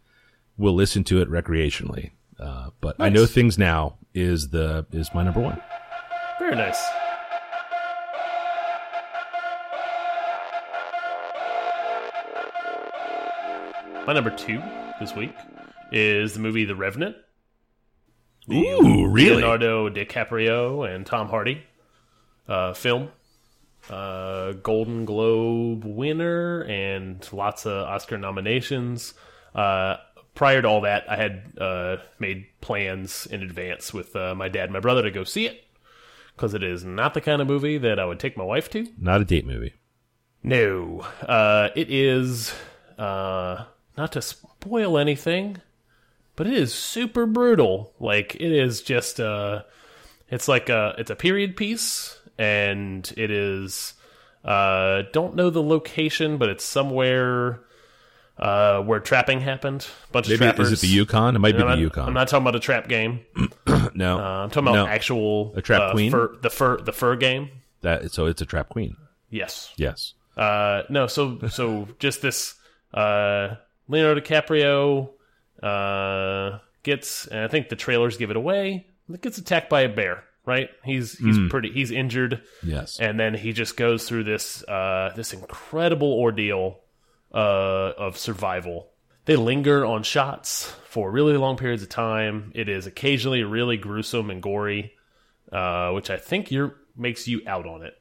will 0.57 0.75
listen 0.75 1.05
to 1.05 1.21
it 1.21 1.31
recreationally. 1.31 2.11
Uh, 2.39 2.71
but 2.81 2.97
I 2.99 3.11
know 3.11 3.27
things 3.27 3.59
now 3.59 3.99
is 4.15 4.49
the, 4.49 4.87
is 4.91 5.11
my 5.15 5.23
number 5.23 5.41
one. 5.41 5.61
Very 6.39 6.57
nice. 6.57 6.83
My 14.07 14.15
number 14.15 14.31
two 14.31 14.61
this 14.99 15.15
week 15.15 15.35
is 15.93 16.35
the 16.35 16.41
movie 16.41 16.65
The 16.65 16.75
Revenant. 16.75 17.17
Ooh, 18.51 19.07
really? 19.07 19.37
Leonardo 19.37 19.89
DiCaprio 19.89 20.93
and 20.93 21.07
Tom 21.07 21.29
Hardy 21.29 21.63
uh, 22.49 22.73
film. 22.73 23.11
Uh, 23.89 24.53
Golden 24.53 25.05
Globe 25.05 25.85
winner 25.85 26.63
and 26.63 27.27
lots 27.33 27.67
of 27.67 27.87
Oscar 27.87 28.19
nominations. 28.19 29.15
Uh, 29.55 29.97
prior 30.35 30.63
to 30.63 30.69
all 30.69 30.81
that, 30.83 31.09
I 31.09 31.17
had 31.17 31.53
uh, 31.59 31.97
made 32.19 32.47
plans 32.61 33.27
in 33.27 33.43
advance 33.43 33.93
with 33.93 34.17
uh, 34.17 34.35
my 34.35 34.49
dad 34.49 34.65
and 34.65 34.73
my 34.73 34.81
brother 34.81 35.03
to 35.03 35.11
go 35.11 35.25
see 35.25 35.47
it 35.47 35.65
because 36.35 36.55
it 36.55 36.63
is 36.63 36.85
not 36.85 37.15
the 37.15 37.21
kind 37.21 37.41
of 37.41 37.49
movie 37.49 37.79
that 37.79 38.01
I 38.01 38.07
would 38.07 38.19
take 38.19 38.37
my 38.37 38.45
wife 38.45 38.71
to. 38.71 38.89
Not 38.99 39.21
a 39.21 39.25
date 39.25 39.47
movie. 39.47 39.75
No, 40.43 41.01
uh, 41.23 41.69
it 41.77 41.91
is 41.91 42.55
uh, 42.99 43.65
not 44.01 44.13
to 44.13 44.23
spoil 44.23 44.97
anything, 44.97 45.59
but 46.35 46.47
it 46.47 46.55
is 46.55 46.73
super 46.73 47.27
brutal. 47.27 47.93
Like 48.01 48.35
it 48.35 48.51
is 48.51 48.81
just 48.81 49.21
uh, 49.21 49.65
it's 50.31 50.49
like 50.49 50.71
a 50.71 50.95
it's 50.97 51.11
a 51.11 51.15
period 51.15 51.55
piece, 51.55 52.19
and 52.39 53.13
it 53.19 53.31
is 53.31 53.93
uh, 54.43 55.03
don't 55.13 55.37
know 55.37 55.51
the 55.51 55.63
location, 55.63 56.39
but 56.39 56.49
it's 56.49 56.65
somewhere 56.65 57.61
uh, 58.39 58.81
where 58.81 59.01
trapping 59.01 59.41
happened. 59.43 59.87
bunch 60.13 60.31
of 60.31 60.39
trappers. 60.39 60.73
is 60.73 60.83
it 60.83 60.87
the 60.87 60.93
Yukon? 60.93 61.37
It 61.37 61.41
might 61.41 61.55
be 61.55 61.63
I'm 61.63 61.73
the 61.73 61.77
Yukon. 61.77 62.09
I'm 62.09 62.15
not 62.15 62.29
talking 62.29 62.45
about 62.45 62.57
a 62.57 62.61
trap 62.61 62.89
game. 62.89 63.21
no, 63.95 64.19
Uh, 64.19 64.23
I'm 64.45 64.49
talking 64.49 64.69
about 64.69 64.75
no. 64.77 64.87
actual 64.87 65.53
A 65.57 65.61
trap 65.61 65.83
uh, 65.83 65.93
queen? 65.93 66.11
Fur, 66.11 66.37
the 66.41 66.49
fur 66.49 66.79
the 66.81 66.93
fur 66.95 67.17
game. 67.17 67.51
That 67.83 68.13
so 68.13 68.25
it's 68.25 68.41
a 68.41 68.47
trap 68.47 68.71
queen. 68.71 68.97
Yes. 69.29 69.75
Yes. 69.77 70.15
Uh, 70.39 70.85
no, 70.89 71.07
so 71.07 71.39
so 71.51 71.87
just 71.99 72.23
this 72.23 72.55
uh, 72.95 73.57
Leonardo 73.91 74.21
DiCaprio 74.21 75.11
uh, 75.63 76.59
gets, 76.83 77.27
and 77.27 77.41
I 77.41 77.49
think 77.49 77.69
the 77.69 77.77
trailers 77.77 78.17
give 78.17 78.31
it 78.31 78.37
away. 78.37 78.87
Gets 79.21 79.39
attacked 79.39 79.69
by 79.69 79.83
a 79.83 79.89
bear. 79.89 80.25
Right? 80.47 80.71
He's 80.85 81.19
he's 81.19 81.37
pretty 81.51 81.71
he's 81.71 81.91
injured, 81.91 82.43
Yes. 82.63 82.99
and 82.99 83.21
then 83.21 83.35
he 83.35 83.53
just 83.53 83.77
goes 83.77 84.09
through 84.09 84.25
this 84.25 84.65
uh, 84.67 85.13
this 85.15 85.33
incredible 85.35 86.13
ordeal 86.13 86.81
uh, 87.33 87.93
of 87.99 88.17
survival. 88.17 88.89
They 89.27 89.37
linger 89.37 89.85
on 89.85 90.03
shots 90.03 90.65
for 90.89 91.11
really 91.11 91.37
long 91.37 91.57
periods 91.59 91.83
of 91.83 91.91
time. 91.91 92.53
It 92.55 92.69
is 92.71 92.87
occasionally 92.87 93.45
really 93.45 93.77
gruesome 93.77 94.31
and 94.31 94.43
gory, 94.43 94.95
uh, 95.53 95.91
which 95.91 96.09
I 96.11 96.17
think 96.17 96.51
you're 96.51 96.75
makes 96.97 97.29
you 97.29 97.43
out 97.47 97.67
on 97.67 97.83
it. 97.83 97.95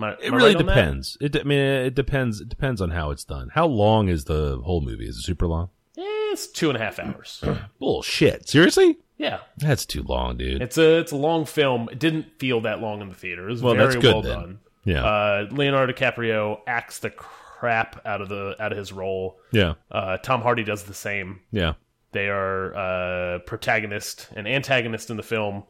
I- 0.00 0.12
It 0.22 0.32
really 0.32 0.54
right 0.54 0.58
depends. 0.66 1.16
It, 1.20 1.36
I 1.36 1.42
mean, 1.44 1.58
it 1.58 1.94
depends. 1.94 2.40
It 2.40 2.48
depends 2.48 2.80
on 2.80 2.90
how 2.90 3.10
it's 3.10 3.24
done. 3.24 3.50
How 3.54 3.66
long 3.66 4.08
is 4.08 4.24
the 4.24 4.60
whole 4.64 4.80
movie? 4.80 5.06
Is 5.06 5.18
it 5.18 5.22
super 5.22 5.46
long? 5.46 5.70
Eh, 5.96 6.02
It's 6.32 6.46
two 6.48 6.68
and 6.70 6.76
a 6.76 6.80
half 6.80 6.98
hours. 6.98 7.42
Bullshit. 7.78 8.48
Seriously? 8.48 8.98
yeah, 9.16 9.38
That's 9.58 9.86
too 9.86 10.02
long, 10.02 10.36
dude. 10.36 10.60
it's 10.60 10.76
a 10.76 10.98
it's 10.98 11.12
a 11.12 11.16
long 11.16 11.44
film. 11.44 11.88
It 11.92 12.00
didn't 12.00 12.38
feel 12.40 12.60
that 12.62 12.80
long 12.80 13.00
in 13.00 13.08
the 13.08 13.14
theater. 13.14 13.48
It 13.48 13.52
was 13.52 13.62
Well, 13.62 13.74
very 13.74 13.86
that's 13.94 13.96
good 14.02 14.12
well 14.14 14.22
then. 14.22 14.38
done. 14.40 14.58
Yeah. 14.84 15.04
Uh, 15.04 15.46
Leonardo 15.52 15.92
DiCaprio 15.92 16.58
acts 16.66 16.98
the 16.98 17.10
crap 17.10 18.04
out 18.04 18.20
of 18.20 18.28
the 18.28 18.56
out 18.58 18.72
of 18.72 18.76
his 18.78 18.92
role. 18.92 19.38
yeah. 19.52 19.74
Uh, 19.90 20.18
Tom 20.18 20.42
Hardy 20.42 20.64
does 20.64 20.82
the 20.82 20.94
same. 20.94 21.40
Yeah. 21.52 21.74
They 22.10 22.28
are 22.28 22.74
uh, 22.74 23.38
protagonist 23.46 24.28
and 24.36 24.46
antagonist 24.48 25.10
in 25.10 25.16
the 25.16 25.22
film, 25.22 25.62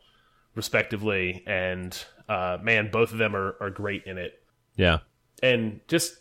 respectively, 0.55 1.43
and 1.47 1.97
uh, 2.29 2.59
man, 2.63 2.91
both 2.91 3.13
of 3.13 3.19
them 3.19 3.35
are, 3.37 3.57
are 3.61 3.71
great 3.71 4.05
in 4.05 4.19
it, 4.19 4.43
Yeah. 4.77 4.99
and 5.43 5.81
just 5.89 6.17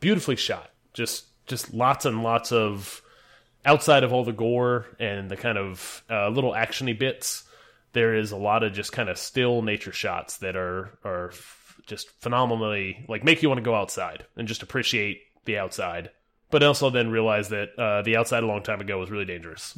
beautifully 0.00 0.36
shot. 0.36 0.70
Just 0.94 1.26
just 1.46 1.74
lots 1.74 2.04
and 2.04 2.22
lots 2.22 2.52
of 2.52 3.02
outside 3.64 4.04
of 4.04 4.12
all 4.12 4.24
the 4.24 4.32
gore 4.32 4.86
and 4.98 5.30
the 5.30 5.36
kind 5.36 5.58
of 5.58 6.02
uh, 6.10 6.28
little 6.28 6.52
actiony 6.52 6.98
bits. 6.98 7.44
There 7.92 8.14
is 8.14 8.32
a 8.32 8.36
lot 8.36 8.62
of 8.62 8.72
just 8.72 8.92
kind 8.92 9.08
of 9.08 9.18
still 9.18 9.62
nature 9.62 9.92
shots 9.92 10.38
that 10.38 10.56
are 10.56 10.98
are 11.04 11.30
f- 11.30 11.76
just 11.86 12.10
phenomenally 12.20 13.04
like 13.08 13.24
make 13.24 13.42
you 13.42 13.48
want 13.48 13.58
to 13.58 13.62
go 13.64 13.74
outside 13.74 14.24
and 14.36 14.46
just 14.48 14.62
appreciate 14.62 15.20
the 15.44 15.58
outside. 15.58 16.10
But 16.52 16.62
also 16.62 16.90
then 16.90 17.10
realized 17.10 17.50
that 17.50 17.76
uh, 17.76 18.02
the 18.02 18.16
outside 18.16 18.44
a 18.44 18.46
long 18.46 18.62
time 18.62 18.80
ago 18.80 18.98
was 18.98 19.10
really 19.10 19.24
dangerous. 19.24 19.74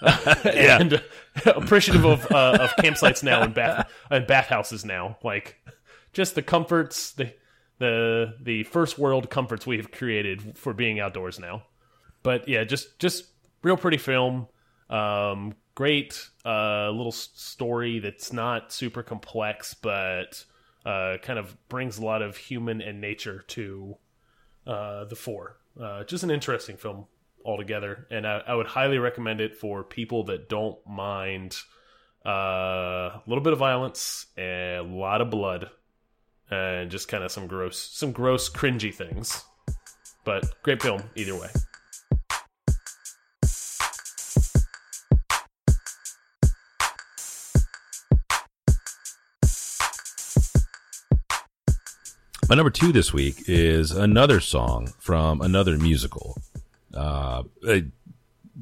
and 0.44 1.02
appreciative 1.44 2.04
of 2.04 2.30
uh, 2.30 2.58
of 2.60 2.70
campsites 2.76 3.24
now 3.24 3.42
and 3.42 3.52
bath 3.52 3.90
and 4.10 4.26
bathhouses 4.26 4.84
now, 4.84 5.18
like 5.24 5.56
just 6.12 6.36
the 6.36 6.42
comforts, 6.42 7.12
the 7.12 7.32
the 7.78 8.34
the 8.40 8.62
first 8.64 8.98
world 8.98 9.30
comforts 9.30 9.66
we've 9.66 9.90
created 9.90 10.56
for 10.56 10.72
being 10.72 11.00
outdoors 11.00 11.40
now. 11.40 11.64
But 12.22 12.48
yeah, 12.48 12.64
just 12.64 12.98
just 12.98 13.24
real 13.62 13.76
pretty 13.76 13.98
film. 13.98 14.46
Um, 14.90 15.54
great 15.74 16.28
uh, 16.44 16.90
little 16.90 17.12
story 17.12 17.98
that's 17.98 18.32
not 18.32 18.72
super 18.72 19.02
complex, 19.02 19.74
but 19.74 20.44
uh, 20.84 21.18
kind 21.22 21.38
of 21.38 21.56
brings 21.68 21.98
a 21.98 22.04
lot 22.04 22.22
of 22.22 22.36
human 22.36 22.80
and 22.80 23.00
nature 23.00 23.44
to 23.48 23.96
uh, 24.66 25.04
the 25.04 25.16
fore. 25.16 25.56
Uh, 25.80 26.04
just 26.04 26.24
an 26.24 26.30
interesting 26.30 26.76
film 26.76 27.06
altogether, 27.44 28.06
and 28.10 28.26
I, 28.26 28.42
I 28.46 28.54
would 28.54 28.66
highly 28.66 28.98
recommend 28.98 29.40
it 29.40 29.56
for 29.56 29.84
people 29.84 30.24
that 30.24 30.48
don't 30.48 30.78
mind 30.86 31.56
uh, 32.26 32.30
a 32.30 33.22
little 33.26 33.44
bit 33.44 33.52
of 33.52 33.58
violence 33.58 34.26
and 34.36 34.78
a 34.78 34.82
lot 34.82 35.20
of 35.20 35.30
blood, 35.30 35.70
and 36.50 36.90
just 36.90 37.08
kind 37.08 37.22
of 37.22 37.30
some 37.30 37.46
gross, 37.46 37.78
some 37.78 38.12
gross, 38.12 38.50
cringy 38.50 38.92
things. 38.92 39.44
But 40.24 40.62
great 40.62 40.82
film 40.82 41.02
either 41.14 41.34
way. 41.34 41.48
My 52.48 52.54
number 52.54 52.70
two 52.70 52.92
this 52.92 53.12
week 53.12 53.42
is 53.46 53.90
another 53.90 54.40
song 54.40 54.94
from 54.98 55.42
another 55.42 55.76
musical. 55.76 56.40
Uh, 56.94 57.42
uh, 57.68 57.80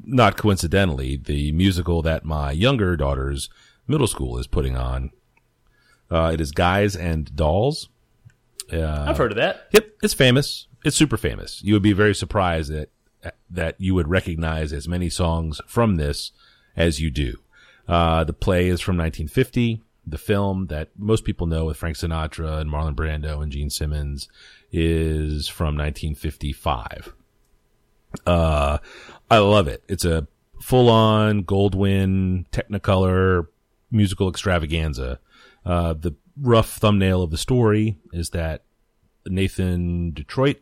not 0.05 0.37
coincidentally, 0.37 1.17
the 1.17 1.53
musical 1.53 2.03
that 2.03 2.25
my 2.25 2.51
younger 2.51 2.97
daughter's 2.97 3.49
middle 3.87 4.09
school 4.09 4.39
is 4.39 4.49
putting 4.49 4.77
on. 4.77 5.13
Uh, 6.11 6.33
it 6.35 6.41
is 6.41 6.51
Guys 6.51 6.97
and 6.97 7.35
Dolls. 7.37 7.89
I've 9.07 9.19
heard 9.19 9.31
of 9.31 9.37
that. 9.37 9.69
Yep, 9.71 9.89
it's 10.03 10.15
famous. 10.15 10.67
It's 10.85 10.97
super 10.97 11.17
famous. 11.17 11.63
You 11.63 11.75
would 11.75 11.83
be 11.83 11.93
very 11.93 12.15
surprised 12.15 12.73
that 12.73 12.91
that 13.49 13.77
you 13.79 13.95
would 13.95 14.09
recognize 14.09 14.73
as 14.73 14.89
many 14.89 15.09
songs 15.09 15.61
from 15.67 15.95
this 15.95 16.33
as 16.77 17.01
you 17.01 17.11
do. 17.13 17.37
Uh, 17.87 18.25
the 18.25 18.33
play 18.33 18.67
is 18.67 18.81
from 18.81 18.97
1950. 18.97 19.81
The 20.07 20.19
film 20.19 20.67
that 20.67 20.91
most 20.97 21.25
people 21.25 21.47
know 21.47 21.65
with 21.65 21.77
Frank 21.77 21.97
Sinatra 21.97 22.61
and 22.61 22.71
Marlon 22.71 22.95
Brando 22.95 23.43
and 23.43 23.51
Jean 23.51 23.71
Simmons 23.71 24.29
is 24.71 25.49
from 25.49 25.77
1955. 25.77 27.13
Uh, 28.25 28.79
I 29.31 29.39
love 29.39 29.67
it. 29.67 29.83
It's 29.89 30.05
a 30.05 30.29
full 30.61 30.89
on 30.89 31.45
Goldwyn 31.45 32.47
Technicolor 32.51 33.49
musical 33.91 34.29
extravaganza. 34.29 35.19
Uh, 35.65 35.95
the 35.95 36.15
rough 36.41 36.77
thumbnail 36.77 37.23
of 37.23 37.31
the 37.31 37.39
story 37.39 37.99
is 38.13 38.31
that 38.31 38.63
Nathan 39.27 40.13
Detroit 40.13 40.61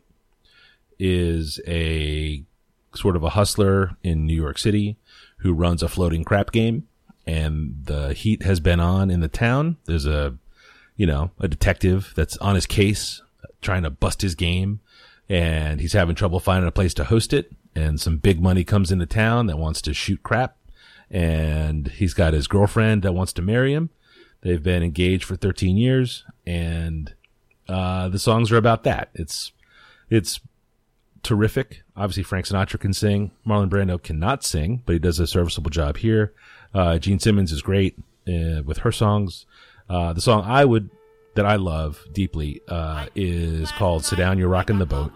is 0.99 1.61
a 1.67 2.45
sort 2.95 3.17
of 3.17 3.23
a 3.23 3.31
hustler 3.31 3.97
in 4.03 4.27
New 4.27 4.35
York 4.35 4.59
City 4.59 4.97
who 5.39 5.53
runs 5.53 5.83
a 5.83 5.89
floating 5.89 6.25
crap 6.25 6.53
game 6.53 6.87
and 7.27 7.85
the 7.85 8.13
heat 8.13 8.43
has 8.43 8.61
been 8.61 8.81
on 8.81 9.11
in 9.11 9.21
the 9.21 9.29
town. 9.29 9.77
There's 9.87 10.07
a, 10.07 10.37
you 10.97 11.07
know, 11.07 11.31
a 11.41 11.49
detective 11.49 12.13
that's 12.17 12.37
on 12.39 12.55
his 12.55 12.67
case 12.67 13.23
trying 13.61 13.83
to 13.83 13.91
bust 13.91 14.23
his 14.23 14.35
game 14.35 14.81
and 15.29 15.81
he's 15.81 15.93
having 15.95 16.15
trouble 16.15 16.41
finding 16.41 16.69
a 16.69 16.73
place 16.73 16.95
to 16.95 17.05
host 17.05 17.33
it. 17.33 17.53
And 17.75 18.01
some 18.01 18.19
big 18.19 18.41
money 18.41 18.65
comes 18.65 18.93
into 18.93 19.07
town 19.07 19.47
that 19.47 19.59
wants 19.59 19.81
to 19.83 19.95
shoot 19.95 20.23
crap. 20.23 20.57
And 21.11 21.89
he's 21.89 22.15
got 22.15 22.35
his 22.35 22.47
girlfriend 22.47 23.03
that 23.03 23.13
wants 23.13 23.33
to 23.35 23.43
marry 23.43 23.73
him. 23.73 23.91
They've 24.43 24.63
been 24.63 24.83
engaged 24.83 25.25
for 25.25 25.37
13 25.37 25.77
years, 25.77 26.25
and 26.47 27.15
uh, 27.67 28.11
the 28.11 28.19
songs 28.19 28.53
are 28.53 28.59
about 28.59 28.85
that. 28.85 29.11
It's 29.15 29.53
it's 30.11 30.41
terrific. 31.23 31.83
Obviously, 31.97 32.25
Frank 32.25 32.47
Sinatra 32.47 32.79
can 32.79 32.93
sing. 32.93 33.31
Marlon 33.47 33.71
Brando 33.71 34.03
cannot 34.03 34.45
sing, 34.45 34.83
but 34.85 34.93
he 34.93 34.99
does 34.99 35.19
a 35.19 35.27
serviceable 35.27 35.71
job 35.71 35.97
here. 35.99 36.35
Uh, 36.75 36.99
Jean 36.99 37.19
Simmons 37.19 37.53
is 37.53 37.63
great 37.63 37.97
uh, 38.29 38.63
with 38.65 38.79
her 38.79 38.93
songs. 38.93 39.47
Uh, 39.89 40.13
the 40.13 40.21
song 40.21 40.45
I 40.45 40.65
would 40.65 40.91
that 41.35 41.47
I 41.47 41.57
love 41.57 42.05
deeply 42.13 42.61
uh, 42.69 43.07
is 43.15 43.71
called 43.73 44.05
"Sit 44.05 44.17
Down, 44.17 44.39
You're 44.39 44.49
Rocking 44.49 44.79
the 44.79 44.87
Boat." 44.87 45.13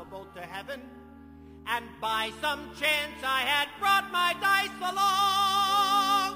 and 1.69 1.85
by 2.01 2.33
some 2.41 2.71
chance 2.81 3.23
I 3.23 3.43
had 3.43 3.69
brought 3.79 4.11
my 4.11 4.35
dice 4.41 4.71
along. 4.81 6.35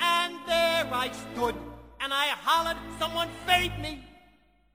And 0.00 0.34
there 0.46 0.88
I 0.92 1.10
stood, 1.12 1.54
and 2.00 2.12
I 2.12 2.26
hollered, 2.28 2.76
someone 2.98 3.28
me. 3.80 4.04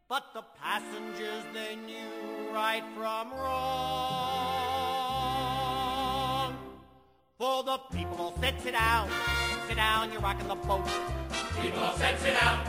But 0.08 0.24
the 0.34 0.44
passengers, 0.62 1.44
they 1.54 1.76
knew 1.76 2.52
right 2.54 2.84
from 2.96 3.32
wrong. 3.34 4.42
For 7.38 7.64
the 7.64 7.78
people 7.92 8.18
all 8.18 8.38
said, 8.40 8.62
sit 8.62 8.74
down, 8.74 9.10
down, 9.82 10.12
you're 10.12 10.22
rocking 10.22 10.48
the 10.48 10.54
boat. 10.54 10.86
People 11.60 11.90
said, 11.96 12.20
sit 12.20 12.40
down, 12.40 12.64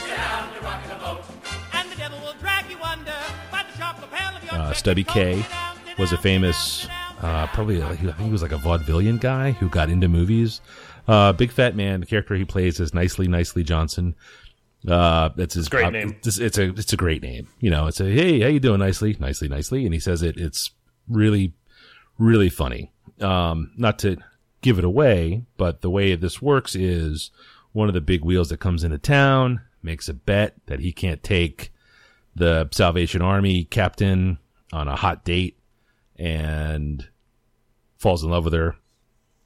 sit 0.00 0.16
down, 0.16 0.52
you're 0.52 0.62
rocking 0.62 0.90
the 0.90 0.96
boat. 0.96 1.22
And 1.72 1.88
the 1.92 1.94
devil 1.94 2.18
will 2.18 2.34
drag 2.40 2.68
you 2.68 2.76
under 2.82 3.12
by 3.52 3.64
the 3.70 3.78
sharp 3.78 4.00
lapel 4.00 4.34
of 4.34 4.42
your 4.42 4.54
Uh, 4.54 4.72
Stubby 4.72 5.04
coat. 5.04 5.14
K 5.14 5.42
down, 5.42 5.76
was 5.96 6.12
a 6.12 6.18
famous, 6.18 6.56
sit 6.58 6.88
down, 6.88 7.14
sit 7.14 7.24
uh, 7.24 7.46
probably 7.54 7.76
sit 7.76 7.84
like, 7.84 8.00
I 8.00 8.02
think 8.02 8.18
he 8.18 8.30
was 8.30 8.42
like 8.42 8.50
a 8.50 8.56
vaudevillian 8.56 9.20
guy 9.20 9.52
who 9.52 9.68
got 9.68 9.90
into 9.90 10.08
movies. 10.08 10.60
Uh, 11.06 11.32
big 11.32 11.52
fat 11.52 11.76
man. 11.76 12.00
The 12.00 12.06
character 12.06 12.34
he 12.34 12.44
plays 12.44 12.80
is 12.80 12.92
nicely, 12.92 13.28
nicely 13.28 13.62
Johnson. 13.62 14.16
Uh, 14.88 15.28
that's 15.36 15.54
his 15.54 15.68
Great 15.68 15.86
uh, 15.86 15.90
name. 15.90 16.16
It's, 16.24 16.38
it's 16.38 16.58
a 16.58 16.70
it's 16.70 16.92
a 16.92 16.96
great 16.96 17.22
name. 17.22 17.46
You 17.60 17.70
know, 17.70 17.86
it's 17.86 18.00
a 18.00 18.04
hey, 18.10 18.40
how 18.40 18.48
you 18.48 18.58
doing? 18.58 18.80
Nicely, 18.80 19.16
nicely, 19.20 19.48
nicely. 19.48 19.84
And 19.84 19.94
he 19.94 20.00
says 20.00 20.22
it. 20.22 20.36
It's 20.36 20.72
really, 21.08 21.52
really 22.18 22.50
funny. 22.50 22.90
Um, 23.20 23.70
not 23.76 24.00
to 24.00 24.16
give 24.66 24.80
it 24.80 24.84
away, 24.84 25.44
but 25.56 25.80
the 25.80 25.88
way 25.88 26.16
this 26.16 26.42
works 26.42 26.74
is 26.74 27.30
one 27.70 27.86
of 27.86 27.94
the 27.94 28.00
big 28.00 28.24
wheels 28.24 28.48
that 28.48 28.58
comes 28.58 28.82
into 28.82 28.98
town 28.98 29.60
makes 29.80 30.08
a 30.08 30.14
bet 30.14 30.56
that 30.66 30.80
he 30.80 30.90
can't 30.90 31.22
take 31.22 31.72
the 32.34 32.68
Salvation 32.72 33.22
Army 33.22 33.62
captain 33.62 34.38
on 34.72 34.88
a 34.88 34.96
hot 34.96 35.24
date 35.24 35.56
and 36.16 37.08
falls 37.96 38.24
in 38.24 38.30
love 38.30 38.42
with 38.42 38.54
her. 38.54 38.74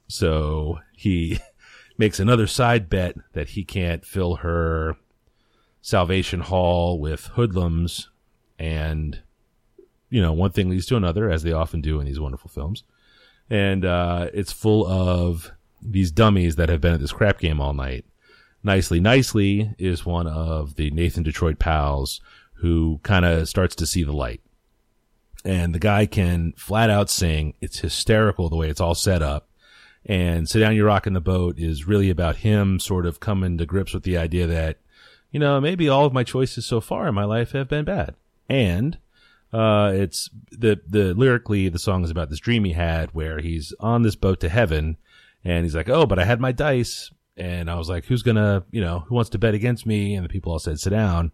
So 0.07 0.79
he 0.97 1.37
makes 1.99 2.19
another 2.19 2.47
side 2.47 2.89
bet 2.89 3.15
that 3.33 3.49
he 3.49 3.63
can't 3.63 4.03
fill 4.03 4.37
her 4.37 4.97
Salvation 5.83 6.39
Hall 6.39 6.99
with 6.99 7.27
hoodlums 7.35 8.09
and 8.57 9.21
you 10.09 10.19
know, 10.19 10.33
one 10.33 10.51
thing 10.51 10.67
leads 10.67 10.87
to 10.87 10.97
another, 10.97 11.29
as 11.29 11.43
they 11.43 11.53
often 11.53 11.79
do 11.79 11.99
in 11.99 12.07
these 12.07 12.19
wonderful 12.19 12.49
films. 12.49 12.83
And 13.51 13.83
uh, 13.83 14.29
it's 14.33 14.53
full 14.53 14.87
of 14.87 15.51
these 15.81 16.09
dummies 16.09 16.55
that 16.55 16.69
have 16.69 16.79
been 16.79 16.93
at 16.93 17.01
this 17.01 17.11
crap 17.11 17.37
game 17.37 17.59
all 17.59 17.73
night. 17.73 18.05
Nicely, 18.63 19.01
Nicely 19.01 19.75
is 19.77 20.05
one 20.05 20.25
of 20.25 20.75
the 20.75 20.89
Nathan 20.91 21.21
Detroit 21.21 21.59
pals 21.59 22.21
who 22.53 23.01
kind 23.03 23.25
of 23.25 23.49
starts 23.49 23.75
to 23.75 23.85
see 23.85 24.03
the 24.03 24.13
light. 24.13 24.39
And 25.43 25.75
the 25.75 25.79
guy 25.79 26.05
can 26.05 26.53
flat 26.55 26.89
out 26.89 27.09
sing. 27.09 27.55
It's 27.59 27.79
hysterical 27.79 28.47
the 28.47 28.55
way 28.55 28.69
it's 28.69 28.79
all 28.79 28.95
set 28.95 29.21
up. 29.21 29.49
And 30.05 30.47
Sit 30.47 30.59
Down, 30.59 30.73
You're 30.73 30.85
Rocking 30.85 31.13
the 31.13 31.19
Boat 31.19 31.59
is 31.59 31.87
really 31.87 32.09
about 32.09 32.37
him 32.37 32.79
sort 32.79 33.05
of 33.05 33.19
coming 33.19 33.57
to 33.57 33.65
grips 33.65 33.93
with 33.93 34.03
the 34.03 34.17
idea 34.17 34.47
that, 34.47 34.77
you 35.29 35.41
know, 35.41 35.59
maybe 35.59 35.89
all 35.89 36.05
of 36.05 36.13
my 36.13 36.23
choices 36.23 36.65
so 36.65 36.79
far 36.79 37.05
in 37.05 37.15
my 37.15 37.25
life 37.25 37.51
have 37.51 37.67
been 37.67 37.83
bad. 37.83 38.15
And 38.47 38.97
uh, 39.53 39.91
it's 39.93 40.29
the 40.51 40.79
the 40.87 41.13
lyrically 41.13 41.69
the 41.69 41.79
song 41.79 42.03
is 42.03 42.11
about 42.11 42.29
this 42.29 42.39
dream 42.39 42.63
he 42.63 42.73
had 42.73 43.13
where 43.13 43.39
he's 43.39 43.73
on 43.79 44.01
this 44.03 44.15
boat 44.15 44.39
to 44.41 44.49
heaven, 44.49 44.97
and 45.43 45.65
he's 45.65 45.75
like, 45.75 45.89
oh, 45.89 46.05
but 46.05 46.19
I 46.19 46.25
had 46.25 46.39
my 46.39 46.51
dice, 46.51 47.11
and 47.35 47.69
I 47.69 47.75
was 47.75 47.89
like, 47.89 48.05
who's 48.05 48.23
gonna, 48.23 48.63
you 48.71 48.81
know, 48.81 48.99
who 49.07 49.15
wants 49.15 49.29
to 49.31 49.39
bet 49.39 49.53
against 49.53 49.85
me? 49.85 50.15
And 50.15 50.23
the 50.23 50.29
people 50.29 50.51
all 50.51 50.59
said, 50.59 50.79
sit 50.79 50.91
down, 50.91 51.31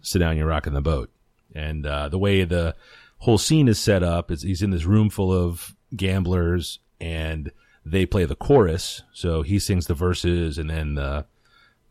sit 0.00 0.20
down, 0.20 0.36
you're 0.36 0.46
rocking 0.46 0.72
the 0.72 0.80
boat. 0.80 1.10
And 1.54 1.84
uh, 1.84 2.08
the 2.08 2.18
way 2.18 2.44
the 2.44 2.76
whole 3.18 3.38
scene 3.38 3.68
is 3.68 3.78
set 3.78 4.02
up 4.02 4.30
is 4.30 4.42
he's 4.42 4.62
in 4.62 4.70
this 4.70 4.84
room 4.84 5.10
full 5.10 5.32
of 5.32 5.74
gamblers, 5.94 6.78
and 7.00 7.50
they 7.84 8.06
play 8.06 8.24
the 8.24 8.36
chorus, 8.36 9.02
so 9.12 9.42
he 9.42 9.58
sings 9.58 9.86
the 9.86 9.94
verses, 9.94 10.58
and 10.58 10.70
then 10.70 10.94
the 10.94 11.26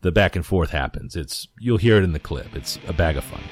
the 0.02 0.12
back 0.12 0.34
and 0.34 0.46
forth 0.46 0.70
happens. 0.70 1.14
It's 1.14 1.46
you'll 1.58 1.76
hear 1.76 1.98
it 1.98 2.04
in 2.04 2.12
the 2.12 2.18
clip. 2.18 2.56
It's 2.56 2.78
a 2.88 2.92
bag 2.92 3.16
of 3.16 3.24
fun. 3.24 3.42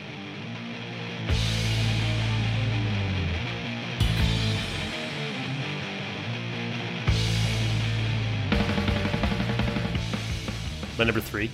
My 10.98 11.04
number 11.04 11.20
three 11.20 11.48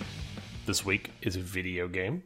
this 0.64 0.86
week 0.86 1.10
is 1.20 1.36
a 1.36 1.40
video 1.40 1.86
game. 1.86 2.22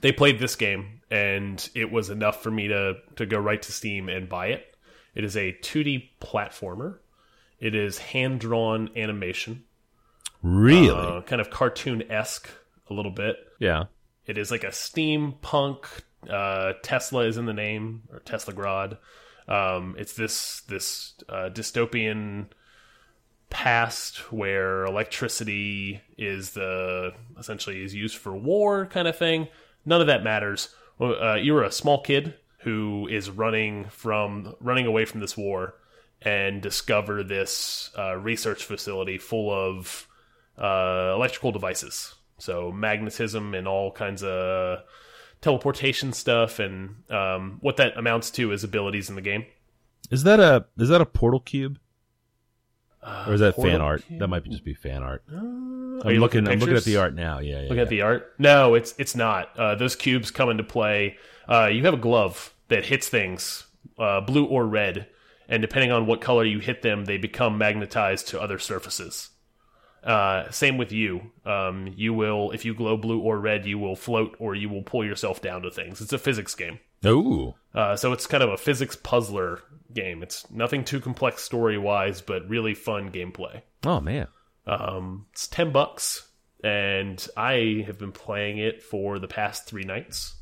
They 0.00 0.12
played 0.12 0.38
this 0.38 0.56
game 0.56 1.00
and 1.10 1.68
it 1.74 1.90
was 1.90 2.10
enough 2.10 2.42
for 2.42 2.50
me 2.50 2.68
to 2.68 2.94
to 3.16 3.26
go 3.26 3.38
right 3.38 3.60
to 3.62 3.72
Steam 3.72 4.08
and 4.08 4.28
buy 4.28 4.48
it. 4.48 4.74
It 5.14 5.24
is 5.24 5.36
a 5.36 5.52
2D 5.62 6.10
platformer. 6.20 6.98
It 7.58 7.74
is 7.74 7.98
hand 7.98 8.40
drawn 8.40 8.90
animation, 8.96 9.64
Really? 10.42 10.88
uh, 10.90 11.20
kind 11.22 11.40
of 11.40 11.50
cartoon 11.50 12.10
esque 12.10 12.48
a 12.88 12.94
little 12.94 13.10
bit. 13.12 13.36
yeah. 13.58 13.84
It 14.26 14.38
is 14.38 14.50
like 14.52 14.62
a 14.64 14.68
steampunk. 14.68 15.84
Uh, 16.28 16.74
Tesla 16.82 17.24
is 17.24 17.36
in 17.36 17.46
the 17.46 17.52
name, 17.52 18.02
or 18.12 18.20
Tesla 18.20 18.54
Grad. 18.54 18.96
Um, 19.48 19.96
it's 19.98 20.12
this 20.12 20.60
this 20.68 21.14
uh, 21.28 21.50
dystopian 21.52 22.46
past 23.48 24.30
where 24.32 24.84
electricity 24.84 26.00
is 26.16 26.50
the 26.50 27.12
essentially 27.38 27.82
is 27.82 27.94
used 27.94 28.16
for 28.16 28.36
war 28.36 28.86
kind 28.86 29.08
of 29.08 29.16
thing. 29.16 29.48
None 29.84 30.00
of 30.00 30.06
that 30.06 30.24
matters. 30.24 30.74
Uh, 31.00 31.34
you're 31.34 31.62
a 31.62 31.72
small 31.72 32.02
kid 32.02 32.34
who 32.60 33.08
is 33.10 33.30
running 33.30 33.86
from 33.88 34.54
running 34.60 34.86
away 34.86 35.04
from 35.04 35.20
this 35.20 35.36
war 35.36 35.74
and 36.22 36.60
discover 36.60 37.22
this 37.22 37.90
uh, 37.98 38.14
research 38.16 38.64
facility 38.64 39.16
full 39.16 39.50
of 39.50 40.06
uh, 40.58 41.12
electrical 41.14 41.52
devices. 41.52 42.14
So 42.38 42.70
magnetism 42.70 43.54
and 43.54 43.66
all 43.66 43.90
kinds 43.92 44.22
of 44.22 44.80
teleportation 45.40 46.12
stuff, 46.12 46.58
and 46.58 46.96
um, 47.10 47.58
what 47.60 47.76
that 47.78 47.96
amounts 47.96 48.30
to 48.32 48.52
is 48.52 48.64
abilities 48.64 49.08
in 49.08 49.14
the 49.14 49.22
game. 49.22 49.46
Is 50.10 50.24
that 50.24 50.40
a 50.40 50.66
is 50.76 50.88
that 50.88 51.00
a 51.00 51.06
portal 51.06 51.40
cube? 51.40 51.78
Or 53.02 53.34
is 53.34 53.40
that 53.40 53.56
fan 53.56 53.80
art? 53.80 54.04
That 54.10 54.28
might 54.28 54.44
just 54.44 54.64
be 54.64 54.74
fan 54.74 55.02
art. 55.02 55.22
Are 55.30 55.36
I'm 55.36 56.10
you 56.10 56.20
looking. 56.20 56.46
I'm 56.46 56.58
looking 56.58 56.76
at 56.76 56.84
the 56.84 56.96
art 56.96 57.14
now. 57.14 57.38
Yeah, 57.38 57.62
yeah. 57.62 57.68
Look 57.68 57.76
yeah. 57.76 57.82
at 57.82 57.88
the 57.88 58.02
art. 58.02 58.34
No, 58.38 58.74
it's 58.74 58.94
it's 58.98 59.14
not. 59.14 59.56
Uh, 59.58 59.74
those 59.74 59.96
cubes 59.96 60.30
come 60.30 60.50
into 60.50 60.64
play. 60.64 61.16
Uh, 61.48 61.66
you 61.66 61.84
have 61.84 61.94
a 61.94 61.98
glove 61.98 62.54
that 62.68 62.86
hits 62.86 63.08
things, 63.08 63.66
uh, 63.98 64.20
blue 64.20 64.44
or 64.44 64.66
red, 64.66 65.08
and 65.48 65.60
depending 65.62 65.90
on 65.90 66.06
what 66.06 66.20
color 66.20 66.44
you 66.44 66.58
hit 66.58 66.82
them, 66.82 67.06
they 67.06 67.16
become 67.16 67.58
magnetized 67.58 68.28
to 68.28 68.40
other 68.40 68.58
surfaces. 68.58 69.30
Uh, 70.04 70.50
same 70.50 70.78
with 70.78 70.92
you. 70.92 71.32
Um, 71.44 71.92
you 71.96 72.14
will, 72.14 72.52
if 72.52 72.64
you 72.64 72.74
glow 72.74 72.96
blue 72.96 73.20
or 73.20 73.38
red, 73.38 73.66
you 73.66 73.78
will 73.78 73.96
float 73.96 74.34
or 74.38 74.54
you 74.54 74.68
will 74.68 74.82
pull 74.82 75.04
yourself 75.04 75.42
down 75.42 75.62
to 75.62 75.70
things. 75.70 76.00
It's 76.00 76.12
a 76.12 76.18
physics 76.18 76.54
game. 76.54 76.80
Ooh. 77.06 77.54
Uh, 77.74 77.96
so 77.96 78.12
it's 78.12 78.26
kind 78.26 78.42
of 78.42 78.50
a 78.50 78.56
physics 78.56 78.96
puzzler 78.96 79.60
game. 79.92 80.22
It's 80.22 80.50
nothing 80.50 80.84
too 80.84 81.00
complex 81.00 81.42
story 81.42 81.78
wise, 81.78 82.20
but 82.20 82.48
really 82.48 82.74
fun 82.74 83.10
gameplay. 83.10 83.62
Oh 83.84 84.00
man. 84.00 84.28
Um, 84.66 85.26
it's 85.32 85.48
ten 85.48 85.72
bucks, 85.72 86.28
and 86.62 87.26
I 87.36 87.84
have 87.86 87.98
been 87.98 88.12
playing 88.12 88.58
it 88.58 88.82
for 88.82 89.18
the 89.18 89.28
past 89.28 89.66
three 89.66 89.84
nights. 89.84 90.34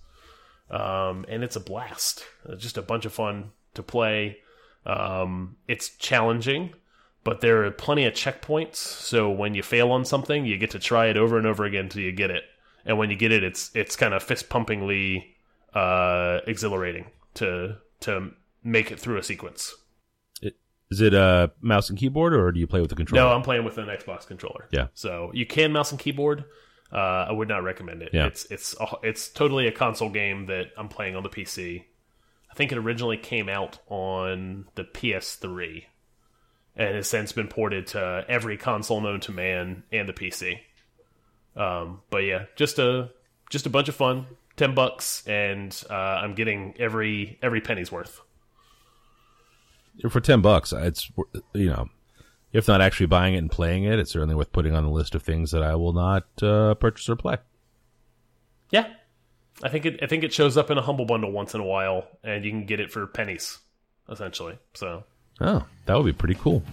Um, 0.71 1.25
and 1.29 1.43
it's 1.43 1.57
a 1.57 1.61
blast. 1.61 2.25
It's 2.49 2.63
just 2.63 2.77
a 2.77 2.83
bunch 2.83 3.07
of 3.07 3.13
fun 3.13 3.53
to 3.75 3.83
play. 3.83 4.39
Um, 4.85 5.57
it's 5.67 5.91
challenging, 5.97 6.75
but 7.25 7.41
there 7.41 7.65
are 7.65 7.71
plenty 7.71 8.05
of 8.05 8.15
checkpoints. 8.15 8.77
So 8.77 9.31
when 9.31 9.55
you 9.55 9.63
fail 9.63 9.91
on 9.93 10.05
something, 10.05 10.45
you 10.45 10.59
get 10.59 10.73
to 10.73 10.79
try 10.79 11.07
it 11.07 11.17
over 11.17 11.39
and 11.39 11.47
over 11.47 11.65
again 11.65 11.85
until 11.85 12.03
you 12.03 12.13
get 12.13 12.31
it. 12.31 12.45
And 12.85 12.99
when 12.99 13.11
you 13.11 13.17
get 13.17 13.33
it, 13.33 13.45
it's 13.45 13.71
it's 13.75 13.97
kind 13.97 14.15
of 14.15 14.23
fist 14.23 14.49
pumpingly 14.49 15.37
uh, 15.75 16.39
exhilarating 16.47 17.07
to 17.35 17.77
to 18.01 18.31
make 18.65 18.91
it 18.91 18.99
through 19.01 19.19
a 19.19 19.23
sequence. 19.23 19.75
It, 20.43 20.57
is 20.91 21.01
it 21.01 21.15
a 21.15 21.51
mouse 21.61 21.91
and 21.91 21.99
keyboard, 21.99 22.35
or 22.35 22.53
do 22.53 22.61
you 22.61 22.67
play 22.67 22.81
with 22.81 22.91
the 22.91 22.97
controller? 22.97 23.25
No, 23.25 23.35
I'm 23.35 23.43
playing 23.43 23.65
with 23.65 23.79
an 23.79 23.87
Xbox 23.87 24.27
controller. 24.27 24.69
Yeah. 24.71 24.89
So 24.95 25.31
you 25.35 25.47
can 25.47 25.73
mouse 25.73 25.91
and 25.91 26.01
keyboard. 26.01 26.45
Uh, 26.93 26.97
I 27.29 27.33
would 27.33 27.49
not 27.49 27.63
recommend 27.63 28.03
it. 28.03 28.11
Yeah. 28.13 28.27
It's 28.27 28.45
it's 28.47 28.75
a- 28.81 28.97
it's 29.03 29.29
totally 29.29 29.67
a 29.67 29.73
console 29.73 30.09
game 30.11 30.47
that 30.47 30.73
I'm 30.77 30.89
playing 30.89 31.17
on 31.17 31.23
the 31.23 31.29
PC. 31.29 31.85
I 32.51 32.55
think 32.55 32.73
it 32.73 32.79
originally 32.79 33.19
came 33.19 33.49
out 33.49 33.79
on 33.89 34.67
the 34.75 34.85
PS3, 34.85 35.85
and 36.77 36.95
has 36.97 37.07
since 37.07 37.33
been 37.33 37.49
ported 37.49 37.89
to 37.89 38.25
every 38.27 38.57
console 38.57 39.01
known 39.03 39.21
to 39.21 39.33
man 39.33 39.83
and 39.93 40.09
the 40.09 40.15
PC. 40.15 40.61
Um, 41.57 42.01
but 42.11 42.19
yeah, 42.19 42.45
just 42.57 42.79
a 42.79 43.11
just 43.51 43.67
a 43.67 43.71
bunch 43.71 43.89
of 43.89 43.95
fun. 43.97 44.27
Ten 44.59 44.75
bucks, 44.75 45.23
and 45.27 45.83
uh, 45.89 45.95
I'm 45.95 46.35
getting 46.35 46.75
every 46.79 47.39
every 47.41 47.61
penny's 47.61 47.93
worth. 47.93 48.21
for 50.11 50.21
ten 50.21 50.43
bucks, 50.43 50.73
it's 50.73 51.11
you 51.55 51.71
know, 51.71 51.89
if 52.53 52.67
not 52.67 52.81
actually 52.81 53.07
buying 53.07 53.35
it 53.35 53.39
and 53.39 53.51
playing 53.51 53.85
it, 53.85 54.01
it's 54.01 54.11
certainly 54.11 54.35
worth 54.35 54.51
putting 54.53 54.75
on 54.75 54.83
the 54.83 54.91
list 54.91 55.15
of 55.15 55.23
things 55.23 55.53
that 55.53 55.63
I 55.63 55.77
will 55.77 55.93
not 55.93 56.25
uh, 56.43 56.75
purchase 56.75 57.09
or 57.09 57.15
play. 57.15 57.37
Yeah, 58.71 58.93
I 59.63 59.69
think 59.69 59.87
it. 59.87 60.01
I 60.03 60.07
think 60.07 60.25
it 60.25 60.33
shows 60.33 60.57
up 60.57 60.73
in 60.73 60.77
a 60.77 60.83
humble 60.83 61.07
bundle 61.07 61.31
once 61.31 61.55
in 61.55 61.61
a 61.61 61.65
while, 61.65 62.09
and 62.25 62.45
you 62.45 62.51
can 62.51 62.67
get 62.67 62.81
it 62.81 62.91
for 62.91 63.07
pennies, 63.07 63.59
essentially. 64.11 64.59
So 64.75 65.05
Oh, 65.41 65.65
that 65.87 65.95
would 65.97 66.07
be 66.07 66.13
pretty 66.13 66.35
cool. 66.35 66.65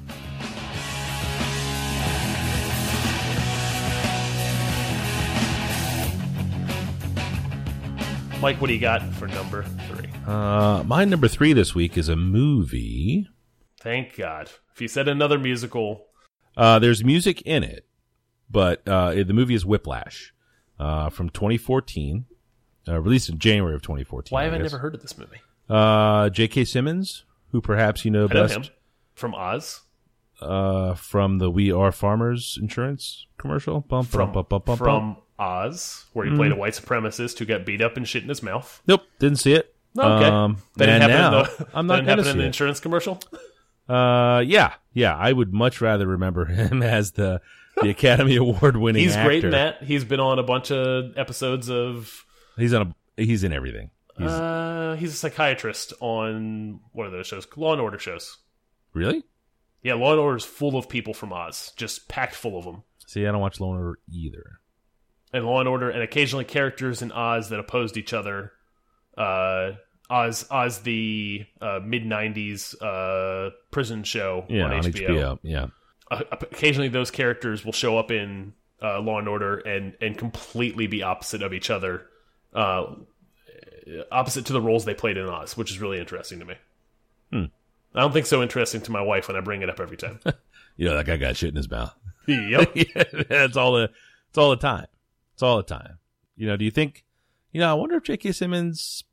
Mike, 8.42 8.62
what 8.62 8.68
do 8.68 8.74
you 8.74 8.80
got 8.80 9.02
for 9.16 9.28
number 9.28 9.64
three? 9.64 10.10
Uh, 10.28 10.84
my 10.86 11.04
number 11.06 11.28
three 11.28 11.54
this 11.54 11.74
week 11.74 11.98
is 11.98 12.10
a 12.10 12.16
movie. 12.16 13.28
Thank 13.80 14.16
God. 14.18 14.52
If 14.74 14.82
you 14.82 14.88
said 14.88 15.08
another 15.08 15.40
musical, 15.40 16.06
Uh, 16.56 16.78
there's 16.80 17.04
music 17.04 17.42
in 17.42 17.64
it, 17.64 17.88
but 18.50 18.88
uh, 18.88 19.12
the 19.24 19.34
movie 19.34 19.56
is 19.56 19.66
Whiplash 19.66 20.34
uh, 20.80 21.10
from 21.10 21.30
2014, 21.30 22.26
uh, 22.88 23.00
released 23.02 23.30
in 23.30 23.40
January 23.40 23.74
of 23.74 23.82
2014. 23.82 24.34
why 24.36 24.44
have 24.44 24.54
I 24.54 24.58
guess. 24.58 24.72
never 24.72 24.82
heard 24.82 24.94
of 24.96 25.02
this 25.02 25.18
movie? 25.18 25.38
Uh, 25.68 26.30
J.K. 26.30 26.66
Simmons, 26.66 27.24
who 27.52 27.62
perhaps 27.62 28.06
you 28.06 28.12
know 28.12 28.26
I 28.30 28.34
know 28.34 28.42
best 28.44 28.56
him 28.56 28.64
from 29.16 29.34
Oz. 29.34 29.82
uh, 30.40 30.94
from 30.94 31.40
the 31.40 31.50
We 31.50 31.72
Are 31.72 31.92
Farmers 31.92 32.60
insurance 32.62 33.26
commercial. 33.40 33.82
Bum, 33.82 34.06
From 34.06 34.32
bum, 34.34 34.46
bum. 34.50 34.78
from 34.78 35.18
Oz, 35.38 36.06
where 36.14 36.26
he 36.26 36.36
played 36.36 36.52
a 36.52 36.56
white 36.56 36.74
supremacist 36.74 37.38
who 37.40 37.46
got 37.46 37.66
beat 37.66 37.82
up 37.82 37.98
and 37.98 38.08
shit 38.08 38.24
in 38.24 38.30
his 38.30 38.42
mouth. 38.44 38.82
Nope, 38.88 39.02
didn't 39.20 39.40
see 39.40 39.54
it. 39.54 39.74
Okay, 39.98 40.26
Um, 40.26 40.58
that 40.78 40.86
didn't 40.88 41.02
happen. 41.02 41.16
now 41.16 41.40
in 41.40 41.44
the, 41.58 41.68
I'm 41.74 41.88
not 41.88 41.96
didn't 41.98 42.06
going 42.08 42.18
to 42.18 42.24
happen 42.24 42.32
in 42.32 42.38
the 42.38 42.44
it. 42.44 42.48
insurance 42.48 42.80
commercial. 42.80 43.20
Uh, 43.88 44.44
yeah, 44.46 44.74
yeah. 44.94 45.16
I 45.16 45.32
would 45.32 45.54
much 45.54 45.80
rather 45.82 46.08
remember 46.08 46.46
him 46.46 46.82
as 46.82 47.12
the 47.12 47.42
the 47.82 47.90
Academy 47.90 48.36
Award 48.38 48.78
winning. 48.78 49.04
He's 49.04 49.16
great 49.16 49.44
in 49.44 49.52
that. 49.52 49.84
He's 49.84 50.04
been 50.06 50.20
on 50.20 50.40
a 50.40 50.44
bunch 50.44 50.72
of 50.72 51.18
episodes 51.18 51.70
of. 51.70 52.26
He's 52.58 52.74
on 52.74 52.94
a. 53.18 53.22
He's 53.24 53.44
in 53.44 53.54
everything. 53.54 53.92
He's 54.18 54.28
Uh, 54.28 54.96
he's 54.98 55.14
a 55.14 55.18
psychiatrist 55.18 55.94
on 56.00 56.80
one 56.94 57.06
of 57.06 57.12
those 57.12 57.28
shows, 57.28 57.46
Law 57.58 57.74
and 57.74 57.82
Order 57.82 58.00
shows. 58.00 58.38
really. 58.94 59.24
Yeah, 59.84 59.94
Law 59.96 60.12
and 60.12 60.20
Order 60.20 60.38
is 60.38 60.46
full 60.46 60.78
of 60.78 60.90
people 60.90 61.14
from 61.14 61.32
Oz, 61.32 61.72
just 61.76 62.08
packed 62.10 62.34
full 62.34 62.58
of 62.58 62.66
them. 62.66 62.84
See, 63.06 63.26
I 63.28 63.32
don't 63.32 63.42
watch 63.42 63.60
Law 63.60 63.72
and 63.76 63.84
Order 63.84 64.00
either. 64.12 64.60
And 65.36 65.46
Law 65.46 65.60
and 65.60 65.68
Order, 65.68 65.90
and 65.90 66.02
occasionally 66.02 66.46
characters 66.46 67.02
in 67.02 67.12
Oz 67.12 67.50
that 67.50 67.60
opposed 67.60 67.98
each 67.98 68.14
other. 68.14 68.54
Uh, 69.18 69.74
Oz, 70.10 70.46
Oz, 70.50 70.80
the 70.80 71.46
uh, 71.60 71.80
mid 71.84 72.04
'90s 72.06 72.74
uh, 72.82 73.52
prison 73.72 74.04
show 74.04 74.46
Yeah, 74.48 74.66
on 74.66 74.72
on 74.72 74.84
HBO. 74.84 75.10
HBO. 75.10 75.40
Yeah. 75.44 75.68
Uh, 76.10 76.22
occasionally, 76.32 76.88
those 76.88 77.12
characters 77.12 77.66
will 77.66 77.74
show 77.74 77.98
up 77.98 78.12
in 78.12 78.54
uh, 78.82 79.02
Law 79.02 79.20
and 79.20 79.28
Order 79.28 79.58
and 79.58 79.96
and 80.00 80.18
completely 80.18 80.88
be 80.88 81.04
opposite 81.04 81.42
of 81.44 81.54
each 81.54 81.70
other, 81.70 82.08
uh, 82.54 82.86
opposite 84.12 84.46
to 84.46 84.54
the 84.54 84.62
roles 84.62 84.86
they 84.86 84.94
played 84.94 85.18
in 85.18 85.28
Oz, 85.28 85.58
which 85.58 85.70
is 85.70 85.82
really 85.82 86.00
interesting 86.00 86.40
to 86.40 86.46
me. 86.46 86.56
Hmm. 87.32 87.46
I 87.94 88.02
don't 88.02 88.14
think 88.14 88.26
so 88.26 88.42
interesting 88.42 88.82
to 88.82 88.92
my 88.92 89.02
wife 89.02 89.28
when 89.28 89.36
I 89.36 89.42
bring 89.42 89.62
it 89.64 89.70
up 89.70 89.80
every 89.80 89.98
time. 89.98 90.20
You 90.78 90.90
know, 90.90 90.98
that 90.98 91.06
guy 91.06 91.16
got 91.16 91.38
shit 91.38 91.52
in 91.52 91.56
his 91.56 91.72
mouth. 91.72 91.96
yep. 92.28 92.70
yeah, 92.76 93.04
that's 93.30 93.56
all 93.56 93.72
the. 93.76 93.90
It's 94.28 94.38
all 94.38 94.50
the 94.50 94.58
time. 94.58 94.88
It's 95.36 95.44
all 95.44 95.58
the 95.58 95.64
time. 95.64 96.00
You 96.38 96.48
know, 96.48 96.56
do 96.56 96.64
you 96.64 96.72
think? 96.72 97.04
You 97.52 97.60
know, 97.60 97.70
I 97.70 97.74
wonder 97.74 97.96
if 97.98 98.04
J.K. 98.04 98.32
Simmons 98.32 99.04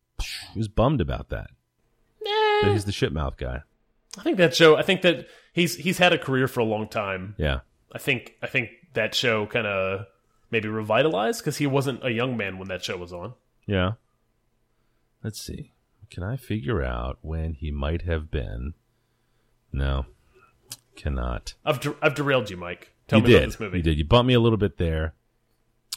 was 0.57 0.69
bummed 0.69 1.01
about 1.01 1.29
that. 1.31 1.51
That 2.25 2.71
he's 2.73 2.85
the 2.85 2.93
shitmouth 2.93 3.37
guy. 3.37 3.63
I 4.17 4.23
think 4.23 4.37
that 4.37 4.55
show. 4.55 4.77
I 4.77 4.83
think 4.83 5.03
that 5.03 5.27
he's 5.53 5.75
he's 5.75 5.99
had 5.99 6.13
a 6.13 6.19
career 6.19 6.47
for 6.47 6.61
a 6.61 6.65
long 6.65 6.89
time. 6.89 7.35
Yeah. 7.39 7.61
I 7.93 7.99
think 7.99 8.37
I 8.41 8.47
think 8.47 8.71
that 8.95 9.17
show 9.17 9.47
kind 9.47 9.67
of 9.67 10.07
maybe 10.53 10.69
revitalized 10.69 11.41
because 11.41 11.57
he 11.57 11.67
wasn't 11.67 12.05
a 12.07 12.13
young 12.13 12.37
man 12.37 12.59
when 12.59 12.69
that 12.69 12.85
show 12.85 12.97
was 12.97 13.13
on. 13.13 13.35
Yeah. 13.67 13.93
Let's 15.25 15.41
see. 15.43 15.73
Can 16.09 16.23
I 16.23 16.37
figure 16.37 16.83
out 16.85 17.19
when 17.23 17.55
he 17.55 17.73
might 17.73 18.03
have 18.03 18.31
been? 18.31 18.75
No, 19.73 20.07
cannot. 20.95 21.55
I've 21.65 21.81
der- 21.81 21.97
I've 22.01 22.15
derailed 22.15 22.51
you, 22.51 22.57
Mike. 22.57 22.93
Tell 23.09 23.19
you 23.19 23.25
me 23.25 23.31
did. 23.31 23.37
about 23.39 23.47
this 23.47 23.61
movie. 23.61 23.77
You 23.79 23.83
did. 23.83 23.99
You 23.99 24.05
bumped 24.05 24.29
me 24.29 24.35
a 24.35 24.41
little 24.41 24.59
bit 24.59 24.77
there. 24.79 25.15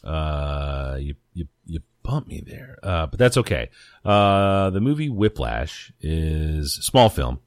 Uh, 0.03 0.97
you 0.99 1.15
you 1.33 1.47
you 1.65 1.79
bumped 2.03 2.29
me 2.29 2.43
there. 2.45 2.77
Uh, 2.83 3.07
but 3.07 3.19
that's 3.19 3.37
okay. 3.37 3.69
Uh, 4.03 4.69
the 4.69 4.79
movie 4.79 5.09
Whiplash 5.09 5.91
is 6.01 6.77
a 6.77 6.83
small 6.83 7.09
film. 7.09 7.39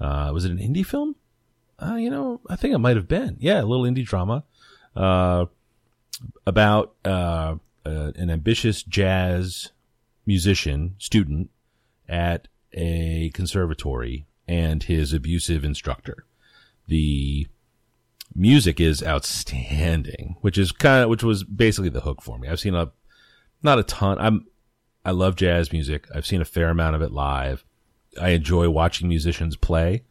Uh, 0.00 0.30
was 0.32 0.44
it 0.44 0.50
an 0.50 0.58
indie 0.58 0.86
film? 0.86 1.16
Uh, 1.80 1.94
you 1.94 2.10
know, 2.10 2.40
I 2.48 2.56
think 2.56 2.74
it 2.74 2.78
might 2.78 2.96
have 2.96 3.08
been. 3.08 3.36
Yeah, 3.38 3.60
a 3.60 3.64
little 3.64 3.84
indie 3.84 4.04
drama. 4.04 4.44
Uh, 4.96 5.46
about 6.46 6.94
uh, 7.04 7.56
uh, 7.86 8.12
an 8.16 8.30
ambitious 8.30 8.82
jazz 8.82 9.70
musician 10.26 10.94
student 10.98 11.50
at 12.08 12.48
a 12.72 13.30
conservatory 13.34 14.26
and 14.46 14.82
his 14.82 15.12
abusive 15.12 15.64
instructor. 15.64 16.24
The 16.86 17.46
music 18.38 18.80
is 18.80 19.02
outstanding, 19.02 20.36
which 20.40 20.56
is 20.56 20.70
kind 20.72 21.02
of 21.02 21.10
which 21.10 21.24
was 21.24 21.42
basically 21.44 21.90
the 21.90 22.00
hook 22.00 22.22
for 22.22 22.38
me. 22.38 22.48
I've 22.48 22.60
seen 22.60 22.74
a 22.74 22.92
not 23.62 23.78
a 23.78 23.82
ton. 23.82 24.16
I'm 24.18 24.46
I 25.04 25.10
love 25.10 25.36
jazz 25.36 25.72
music. 25.72 26.06
I've 26.14 26.26
seen 26.26 26.40
a 26.40 26.46
fair 26.46 26.70
amount 26.70 26.96
of 26.96 27.02
it 27.02 27.12
live. 27.12 27.64
I 28.20 28.30
enjoy 28.30 28.70
watching 28.70 29.08
musicians 29.08 29.56
play, 29.56 30.04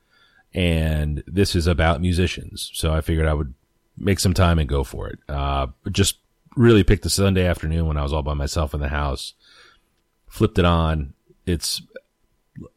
and 0.54 1.24
this 1.26 1.56
is 1.56 1.66
about 1.66 2.02
musicians. 2.02 2.70
So 2.74 2.94
I 2.94 3.02
figured 3.02 3.28
I 3.28 3.34
would 3.34 3.54
make 3.98 4.20
some 4.20 4.34
time 4.34 4.60
and 4.60 4.70
go 4.70 4.84
for 4.84 5.08
it. 5.08 5.20
Uh, 5.28 5.68
just 5.92 6.18
really 6.56 6.84
picked 6.84 7.06
a 7.06 7.10
Sunday 7.10 7.46
afternoon 7.46 7.88
when 7.88 7.98
I 7.98 8.04
was 8.04 8.14
all 8.14 8.24
by 8.24 8.34
myself 8.34 8.74
in 8.74 8.80
the 8.80 8.90
house, 8.90 9.34
flipped 10.28 10.60
it 10.60 10.66
on. 10.66 11.14
It's 11.46 11.82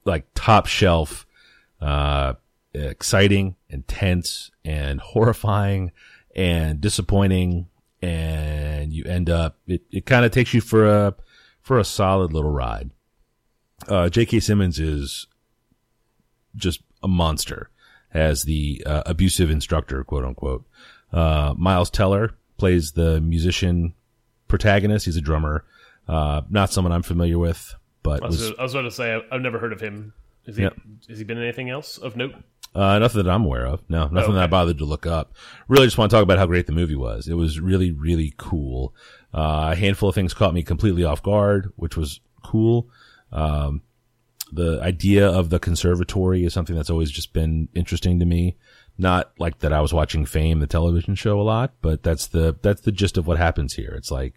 like 0.05 0.27
top 0.35 0.67
shelf, 0.67 1.27
uh, 1.81 2.35
exciting, 2.73 3.57
intense, 3.71 4.51
and 4.65 5.01
horrifying, 5.01 5.93
and 6.35 6.81
disappointing. 6.81 7.69
And 8.03 8.93
you 8.93 9.05
end 9.05 9.29
up 9.29 9.59
it, 9.67 9.83
it 9.91 10.07
kind 10.07 10.25
of 10.25 10.31
takes 10.31 10.55
you 10.55 10.61
for 10.61 10.87
a 10.87 11.15
for 11.61 11.79
a 11.79 11.85
solid 11.85 12.33
little 12.33 12.51
ride. 12.51 12.91
Uh, 13.89 14.09
J.K. 14.09 14.41
Simmons 14.41 14.79
is 14.79 15.27
just 16.57 16.83
a 17.03 17.09
monster 17.09 17.71
as 18.13 18.43
the 18.43 18.83
uh, 18.87 19.03
abusive 19.07 19.51
instructor, 19.51 20.03
quote 20.05 20.25
unquote. 20.25 20.65
Uh, 21.13 21.55
Miles 21.57 21.91
Teller 21.91 22.35
plays 22.57 22.93
the 22.93 23.21
musician 23.21 23.95
protagonist. 24.49 25.07
He's 25.07 25.17
a 25.17 25.21
drummer. 25.21 25.65
Uh, 26.09 26.43
not 26.51 26.73
someone 26.73 26.93
I'm 26.93 27.03
familiar 27.03 27.39
with, 27.39 27.75
but 28.03 28.23
I 28.23 28.27
was, 28.27 28.41
was 28.41 28.59
I 28.59 28.63
was 28.63 28.75
about 28.75 28.83
to 28.83 28.91
say 28.91 29.15
I've, 29.15 29.23
I've 29.31 29.41
never 29.41 29.59
heard 29.59 29.73
of 29.73 29.81
him. 29.81 30.13
Is 30.47 30.57
he? 30.57 30.63
Yep. 30.65 30.77
Has 31.09 31.19
he 31.19 31.25
been 31.25 31.39
in 31.39 31.45
anything 31.45 31.71
else 31.71 31.99
of 31.99 32.17
note? 32.17 32.35
Uh, 32.75 32.99
nothing 33.01 33.25
that 33.25 33.31
I'm 33.31 33.45
aware 33.45 33.67
of. 33.67 33.83
No, 33.89 34.07
nothing 34.09 34.35
that 34.35 34.45
I 34.45 34.47
bothered 34.47 34.79
to 34.79 34.85
look 34.85 35.05
up. 35.07 35.35
Really 35.67 35.87
just 35.87 35.99
want 35.99 36.11
to 36.11 36.17
talk 36.17 36.23
about 36.23 36.39
how 36.39 36.47
great 36.47 36.67
the 36.67 36.73
movie 36.73 36.95
was. 36.95 37.27
It 37.27 37.35
was 37.35 37.59
really, 37.59 37.91
really 37.91 38.33
cool. 38.37 38.95
Uh, 39.35 39.71
a 39.73 39.75
handful 39.75 40.09
of 40.09 40.15
things 40.15 40.35
caught 40.35 40.55
me 40.55 40.63
completely 40.63 41.05
off 41.05 41.23
guard, 41.23 41.73
which 41.77 41.97
was 41.97 42.21
cool. 42.45 42.89
Um, 43.33 43.83
the 44.53 44.81
idea 44.83 45.29
of 45.29 45.51
the 45.51 45.59
conservatory 45.59 46.45
is 46.45 46.53
something 46.53 46.77
that's 46.77 46.91
always 46.91 47.11
just 47.11 47.33
been 47.33 47.69
interesting 47.75 48.21
to 48.21 48.27
me. 48.27 48.57
Not 48.99 49.33
like 49.39 49.61
that 49.61 49.73
I 49.73 49.81
was 49.81 49.93
watching 49.93 50.27
Fame, 50.27 50.61
the 50.61 50.67
television 50.67 51.15
show 51.15 51.41
a 51.41 51.43
lot, 51.43 51.73
but 51.81 52.03
that's 52.03 52.27
the, 52.27 52.57
that's 52.63 52.83
the 52.83 52.93
gist 52.93 53.19
of 53.19 53.27
what 53.27 53.39
happens 53.39 53.75
here. 53.75 53.95
It's 53.97 54.11
like, 54.11 54.35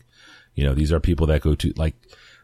you 0.55 0.63
know, 0.63 0.73
these 0.73 0.91
are 0.91 0.99
people 0.99 1.27
that 1.27 1.41
go 1.41 1.53
to 1.55 1.73
like, 1.75 1.95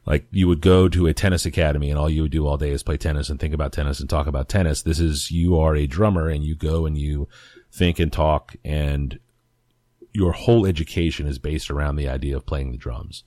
like 0.10 0.26
you 0.32 0.48
would 0.48 0.60
go 0.62 0.90
to 0.90 1.08
a 1.08 1.14
tennis 1.14 1.46
academy 1.46 1.90
and 1.90 1.98
all 1.98 2.10
you 2.10 2.24
would 2.24 2.32
do 2.32 2.46
all 2.48 2.58
day 2.58 2.72
is 2.72 2.84
play 2.84 2.98
tennis 2.98 3.30
and 3.30 3.40
think 3.40 3.54
about 3.54 3.72
tennis 3.72 4.00
and 4.02 4.10
talk 4.10 4.28
about 4.28 4.50
tennis. 4.50 4.82
This 4.82 5.00
is 5.00 5.30
you 5.32 5.58
are 5.60 5.76
a 5.76 5.88
drummer 5.88 6.28
and 6.28 6.44
you 6.44 6.56
go 6.56 6.86
and 6.86 6.98
you 6.98 7.28
think 7.72 8.00
and 8.00 8.12
talk 8.12 8.56
and 8.66 9.20
your 10.12 10.32
whole 10.34 10.66
education 10.66 11.28
is 11.28 11.38
based 11.40 11.70
around 11.70 11.96
the 11.96 12.10
idea 12.10 12.36
of 12.36 12.46
playing 12.46 12.72
the 12.72 12.78
drums, 12.78 13.24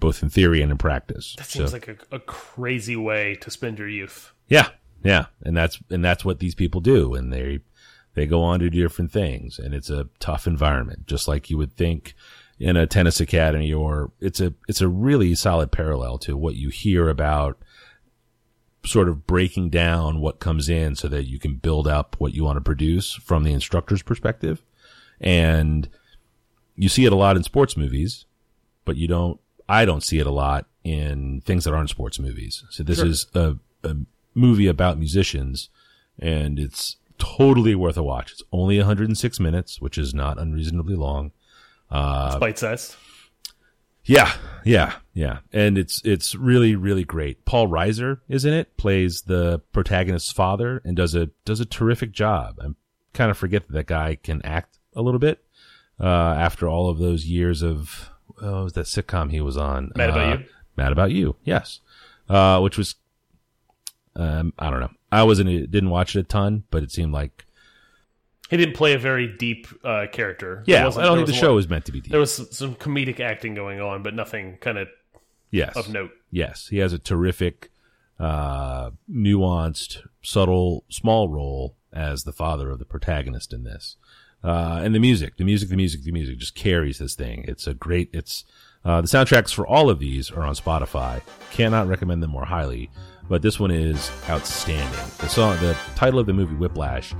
both 0.00 0.22
in 0.22 0.28
theory 0.28 0.60
and 0.60 0.72
in 0.72 0.78
practice. 0.78 1.34
That 1.38 1.46
seems 1.46 1.70
So- 1.70 1.76
like 1.76 1.88
a, 1.88 1.96
a 2.16 2.18
crazy 2.18 2.96
way 2.96 3.36
to 3.36 3.50
spend 3.50 3.78
your 3.78 3.88
youth. 3.88 4.32
yeah, 4.48 4.70
yeah, 5.04 5.26
and 5.44 5.56
that's 5.56 5.78
and 5.90 6.04
that's 6.04 6.24
what 6.24 6.40
these 6.40 6.56
people 6.56 6.80
do, 6.80 7.14
and 7.14 7.32
they 7.32 7.60
they 8.14 8.26
go 8.26 8.42
on 8.42 8.58
to 8.58 8.68
do 8.68 8.82
different 8.82 9.12
things, 9.12 9.60
and 9.60 9.72
it's 9.72 9.90
a 9.90 10.08
tough 10.18 10.48
environment, 10.48 11.06
just 11.06 11.28
like 11.28 11.48
you 11.50 11.56
would 11.56 11.72
think 11.76 12.14
in 12.58 12.76
a 12.76 12.86
tennis 12.86 13.20
academy, 13.20 13.72
or 13.72 14.10
it's 14.20 14.40
a 14.40 14.52
it's 14.68 14.80
a 14.80 14.88
really 14.88 15.34
solid 15.34 15.70
parallel 15.70 16.18
to 16.18 16.36
what 16.36 16.56
you 16.56 16.70
hear 16.70 17.08
about 17.08 17.58
sort 18.84 19.08
of 19.08 19.26
breaking 19.26 19.68
down 19.68 20.20
what 20.20 20.38
comes 20.38 20.68
in 20.68 20.94
so 20.94 21.08
that 21.08 21.24
you 21.24 21.38
can 21.38 21.56
build 21.56 21.86
up 21.86 22.16
what 22.18 22.32
you 22.32 22.44
want 22.44 22.56
to 22.56 22.60
produce 22.60 23.14
from 23.14 23.44
the 23.44 23.52
instructor's 23.52 24.02
perspective, 24.02 24.62
and 25.20 25.88
you 26.76 26.88
see 26.88 27.04
it 27.04 27.12
a 27.12 27.16
lot 27.16 27.36
in 27.36 27.42
sports 27.42 27.76
movies, 27.76 28.24
but 28.84 28.96
you 28.96 29.08
don't. 29.08 29.40
I 29.68 29.84
don't 29.84 30.02
see 30.02 30.18
it 30.18 30.26
a 30.26 30.32
lot 30.32 30.66
in 30.82 31.42
things 31.42 31.64
that 31.64 31.74
aren't 31.74 31.90
sports 31.90 32.18
movies. 32.18 32.64
So 32.70 32.82
this 32.82 33.00
is 33.00 33.26
a, 33.34 33.56
a 33.84 33.96
movie 34.34 34.66
about 34.66 34.98
musicians, 34.98 35.68
and 36.18 36.58
it's 36.58 36.96
totally 37.18 37.74
worth 37.74 37.96
a 37.98 38.02
watch. 38.02 38.32
It's 38.32 38.42
only 38.52 38.78
106 38.78 39.40
minutes, 39.40 39.80
which 39.80 39.98
is 39.98 40.14
not 40.14 40.38
unreasonably 40.38 40.94
long. 40.94 41.32
It's 41.90 42.36
bite 42.36 42.58
sized. 42.58 42.96
Yeah, 44.04 44.32
yeah, 44.64 44.94
yeah, 45.12 45.40
and 45.52 45.76
it's 45.76 46.00
it's 46.02 46.34
really 46.34 46.74
really 46.76 47.04
great. 47.04 47.44
Paul 47.44 47.68
Reiser 47.68 48.20
is 48.26 48.46
in 48.46 48.54
it, 48.54 48.74
plays 48.78 49.22
the 49.22 49.60
protagonist's 49.72 50.32
father, 50.32 50.80
and 50.84 50.96
does 50.96 51.14
a 51.14 51.26
does 51.44 51.60
a 51.60 51.66
terrific 51.66 52.12
job. 52.12 52.56
I 52.62 52.68
kind 53.12 53.30
of 53.30 53.36
forget 53.36 53.66
that 53.66 53.72
that 53.74 53.86
guy 53.86 54.16
can 54.16 54.40
act 54.46 54.78
a 54.94 55.02
little 55.02 55.20
bit 55.20 55.44
uh, 56.00 56.06
after 56.06 56.68
all 56.68 56.88
of 56.88 56.98
those 56.98 57.26
years 57.26 57.62
of 57.62 58.08
oh, 58.40 58.64
was 58.64 58.72
that 58.74 58.86
sitcom 58.86 59.30
he 59.30 59.42
was 59.42 59.58
on? 59.58 59.92
Mad 59.94 60.10
About 60.10 60.32
Uh, 60.32 60.38
You? 60.38 60.44
Mad 60.76 60.92
About 60.92 61.10
You, 61.10 61.36
yes, 61.44 61.80
uh, 62.30 62.60
which 62.60 62.78
was 62.78 62.94
um, 64.16 64.54
I 64.58 64.70
don't 64.70 64.80
know. 64.80 64.90
I 65.12 65.22
wasn't 65.24 65.50
didn't 65.70 65.90
watch 65.90 66.16
it 66.16 66.20
a 66.20 66.22
ton, 66.22 66.64
but 66.70 66.82
it 66.82 66.90
seemed 66.90 67.12
like 67.12 67.44
He 68.48 68.56
didn't 68.56 68.74
play 68.74 68.94
a 68.94 68.98
very 68.98 69.26
deep 69.36 69.66
uh, 69.84 70.06
character. 70.10 70.64
Yeah. 70.66 70.86
I 70.88 70.90
don't 71.02 71.16
think 71.16 71.26
the 71.26 71.32
show 71.34 71.48
lot- 71.48 71.56
was 71.56 71.68
meant 71.68 71.84
to 71.86 71.92
be 71.92 72.00
deep. 72.00 72.10
There 72.10 72.20
was 72.20 72.34
some- 72.34 72.46
some 72.50 72.74
comedic 72.74 73.20
acting 73.20 73.54
going 73.54 73.80
on, 73.80 74.02
but 74.02 74.14
nothing 74.14 74.56
kind 74.60 74.78
of 74.78 74.88
yes, 75.50 75.76
of 75.76 75.88
note. 75.90 76.10
Yes, 76.30 76.68
he 76.68 76.78
has 76.78 76.92
a 76.92 76.98
terrific, 76.98 77.70
uh, 78.18 78.90
nuanced, 79.10 79.98
subtle, 80.22 80.84
small 80.88 81.28
role 81.28 81.76
as 81.92 82.24
the 82.24 82.32
father 82.32 82.70
of 82.70 82.78
the 82.78 82.84
protagonist 82.84 83.52
in 83.52 83.64
this. 83.64 83.96
Uh, 84.42 84.80
and 84.82 84.94
the 84.94 84.98
music, 85.00 85.36
the 85.36 85.44
music, 85.44 85.68
the 85.68 85.76
music, 85.76 86.02
the 86.04 86.12
music 86.12 86.38
just 86.38 86.54
carries 86.54 86.98
this 86.98 87.14
thing. 87.14 87.44
It's 87.48 87.66
a 87.66 87.74
great, 87.74 88.08
it's, 88.12 88.44
uh, 88.84 89.00
the 89.00 89.08
soundtracks 89.08 89.52
for 89.52 89.66
all 89.66 89.90
of 89.90 89.98
these 89.98 90.30
are 90.30 90.42
on 90.42 90.54
Spotify. 90.54 91.20
Cannot 91.50 91.88
recommend 91.88 92.22
them 92.22 92.30
more 92.30 92.44
highly, 92.44 92.88
but 93.28 93.42
this 93.42 93.58
one 93.58 93.70
is 93.70 94.10
outstanding. 94.28 95.10
The 95.18 95.28
song, 95.28 95.56
the 95.60 95.76
title 95.96 96.18
of 96.20 96.26
the 96.26 96.32
movie, 96.32 96.54
Whiplash, 96.54 97.14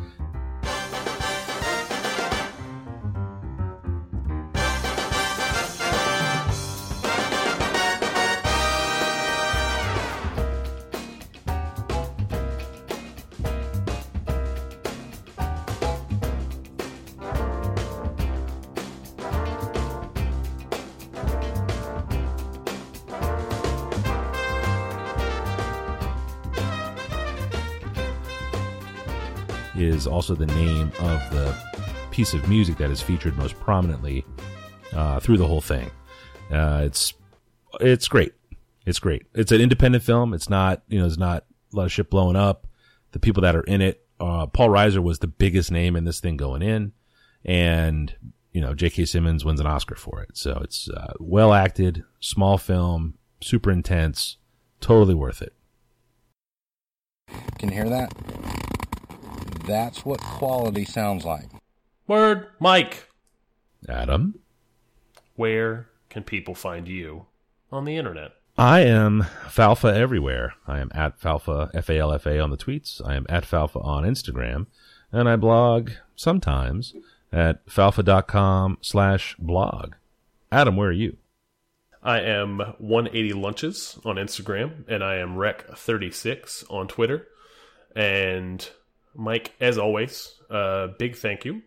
also 30.18 30.34
the 30.34 30.46
name 30.46 30.90
of 30.98 31.30
the 31.30 31.56
piece 32.10 32.34
of 32.34 32.48
music 32.48 32.76
that 32.76 32.90
is 32.90 33.00
featured 33.00 33.38
most 33.38 33.54
prominently 33.60 34.24
uh, 34.92 35.20
through 35.20 35.36
the 35.36 35.46
whole 35.46 35.60
thing. 35.60 35.88
Uh, 36.50 36.82
it's 36.82 37.14
it's 37.78 38.08
great. 38.08 38.32
It's 38.84 38.98
great. 38.98 39.26
It's 39.32 39.52
an 39.52 39.60
independent 39.60 40.02
film. 40.02 40.34
It's 40.34 40.50
not 40.50 40.82
you 40.88 40.98
know 40.98 41.04
there's 41.04 41.18
not 41.18 41.44
a 41.72 41.76
lot 41.76 41.84
of 41.84 41.92
shit 41.92 42.10
blowing 42.10 42.34
up. 42.34 42.66
The 43.12 43.20
people 43.20 43.42
that 43.42 43.54
are 43.54 43.62
in 43.62 43.80
it, 43.80 44.08
uh, 44.18 44.46
Paul 44.46 44.70
Reiser 44.70 45.00
was 45.00 45.20
the 45.20 45.28
biggest 45.28 45.70
name 45.70 45.94
in 45.94 46.02
this 46.02 46.18
thing 46.18 46.36
going 46.36 46.62
in, 46.62 46.94
and 47.44 48.12
you 48.50 48.60
know 48.60 48.74
J.K. 48.74 49.04
Simmons 49.04 49.44
wins 49.44 49.60
an 49.60 49.68
Oscar 49.68 49.94
for 49.94 50.20
it. 50.20 50.36
So 50.36 50.58
it's 50.64 50.90
uh, 50.90 51.12
well 51.20 51.54
acted, 51.54 52.02
small 52.18 52.58
film, 52.58 53.18
super 53.40 53.70
intense, 53.70 54.36
totally 54.80 55.14
worth 55.14 55.42
it. 55.42 55.54
Can 57.60 57.68
you 57.68 57.76
hear 57.76 57.88
that? 57.88 58.67
That's 59.68 60.04
what 60.04 60.18
quality 60.20 60.86
sounds 60.86 61.26
like. 61.26 61.44
Word, 62.06 62.46
Mike. 62.58 63.06
Adam. 63.86 64.38
Where 65.36 65.88
can 66.08 66.22
people 66.24 66.54
find 66.54 66.88
you 66.88 67.26
on 67.70 67.84
the 67.84 67.96
internet? 67.96 68.32
I 68.56 68.80
am 68.80 69.26
Falfa 69.46 69.94
everywhere. 69.94 70.54
I 70.66 70.80
am 70.80 70.90
at 70.94 71.20
Falfa, 71.20 71.70
F 71.74 71.90
A 71.90 71.98
L 71.98 72.12
F 72.12 72.26
A 72.26 72.40
on 72.40 72.48
the 72.50 72.56
tweets. 72.56 73.00
I 73.06 73.14
am 73.14 73.26
at 73.28 73.44
Falfa 73.44 73.84
on 73.84 74.04
Instagram. 74.04 74.66
And 75.12 75.28
I 75.28 75.36
blog 75.36 75.90
sometimes 76.16 76.94
at 77.30 77.64
falfa.com 77.66 78.78
slash 78.80 79.36
blog. 79.38 79.94
Adam, 80.50 80.76
where 80.76 80.88
are 80.88 80.92
you? 80.92 81.18
I 82.02 82.20
am 82.20 82.60
180 82.78 83.32
Lunches 83.34 83.98
on 84.04 84.16
Instagram, 84.16 84.84
and 84.88 85.04
I 85.04 85.16
am 85.16 85.36
Rec36 85.36 86.64
on 86.70 86.88
Twitter. 86.88 87.28
And 87.94 88.68
Mike, 89.18 89.52
as 89.60 89.76
always, 89.78 90.32
uh, 90.48 90.86
big 90.96 91.16
thank 91.16 91.44
you 91.44 91.60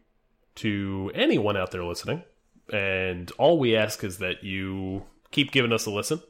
to 0.55 1.11
anyone 1.13 1.57
out 1.57 1.71
there 1.71 1.83
listening. 1.83 2.23
And 2.71 3.29
all 3.37 3.59
we 3.59 3.75
ask 3.75 4.05
is 4.05 4.19
that 4.19 4.43
you 4.43 5.03
keep 5.31 5.51
giving 5.51 5.73
us 5.73 5.85
a 5.85 5.91
listen, 5.91 6.21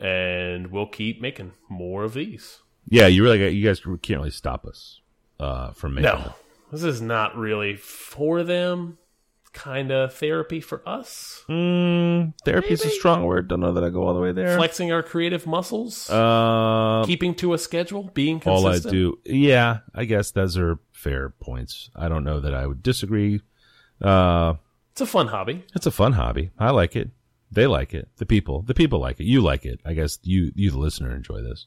and 0.00 0.66
we'll 0.72 0.88
keep 0.88 1.22
making 1.22 1.52
more 1.68 2.02
of 2.02 2.14
these. 2.14 2.58
Yeah, 2.88 3.06
you 3.06 3.22
really 3.22 3.38
got, 3.38 3.52
you 3.52 3.64
guys 3.64 3.80
can't 3.80 4.18
really 4.18 4.30
stop 4.30 4.66
us 4.66 5.00
uh, 5.38 5.70
from 5.70 5.94
making 5.94 6.10
No, 6.10 6.34
this 6.72 6.82
is 6.82 7.00
not 7.00 7.36
really 7.36 7.76
for 7.76 8.42
them. 8.42 8.98
Kind 9.52 9.90
of 9.90 10.14
therapy 10.14 10.60
for 10.60 10.80
us, 10.88 11.42
Mm, 11.48 12.34
is 12.46 12.84
a 12.84 12.90
strong 12.90 13.24
word. 13.24 13.48
Don't 13.48 13.58
know 13.58 13.72
that 13.72 13.82
I 13.82 13.90
go 13.90 14.06
all 14.06 14.14
the 14.14 14.20
way 14.20 14.30
there. 14.30 14.56
flexing 14.56 14.92
our 14.92 15.02
creative 15.02 15.44
muscles, 15.44 16.08
Uh, 16.08 17.02
keeping 17.04 17.34
to 17.36 17.52
a 17.52 17.58
schedule, 17.58 18.10
being 18.14 18.40
all 18.46 18.66
I 18.68 18.78
do. 18.78 19.18
Yeah, 19.24 19.78
I 19.92 20.04
guess 20.04 20.30
those 20.30 20.56
are 20.56 20.78
fair 20.92 21.30
points. 21.30 21.90
I 21.96 22.08
don't 22.08 22.22
know 22.22 22.38
that 22.38 22.54
I 22.54 22.66
would 22.68 22.80
disagree. 22.82 23.40
Uh, 24.00 24.54
It's 24.92 25.00
a 25.00 25.06
fun 25.06 25.26
hobby. 25.26 25.64
It's 25.74 25.86
a 25.86 25.90
fun 25.90 26.12
hobby. 26.12 26.50
I 26.58 26.70
like 26.70 26.94
it. 26.94 27.10
They 27.50 27.66
like 27.66 27.92
it. 27.92 28.08
The 28.18 28.26
people, 28.26 28.62
the 28.62 28.74
people 28.74 29.00
like 29.00 29.18
it. 29.18 29.24
You 29.24 29.40
like 29.40 29.64
it. 29.66 29.80
I 29.84 29.94
guess 29.94 30.20
you, 30.22 30.52
you, 30.54 30.70
the 30.70 30.78
listener, 30.78 31.12
enjoy 31.14 31.42
this. 31.42 31.66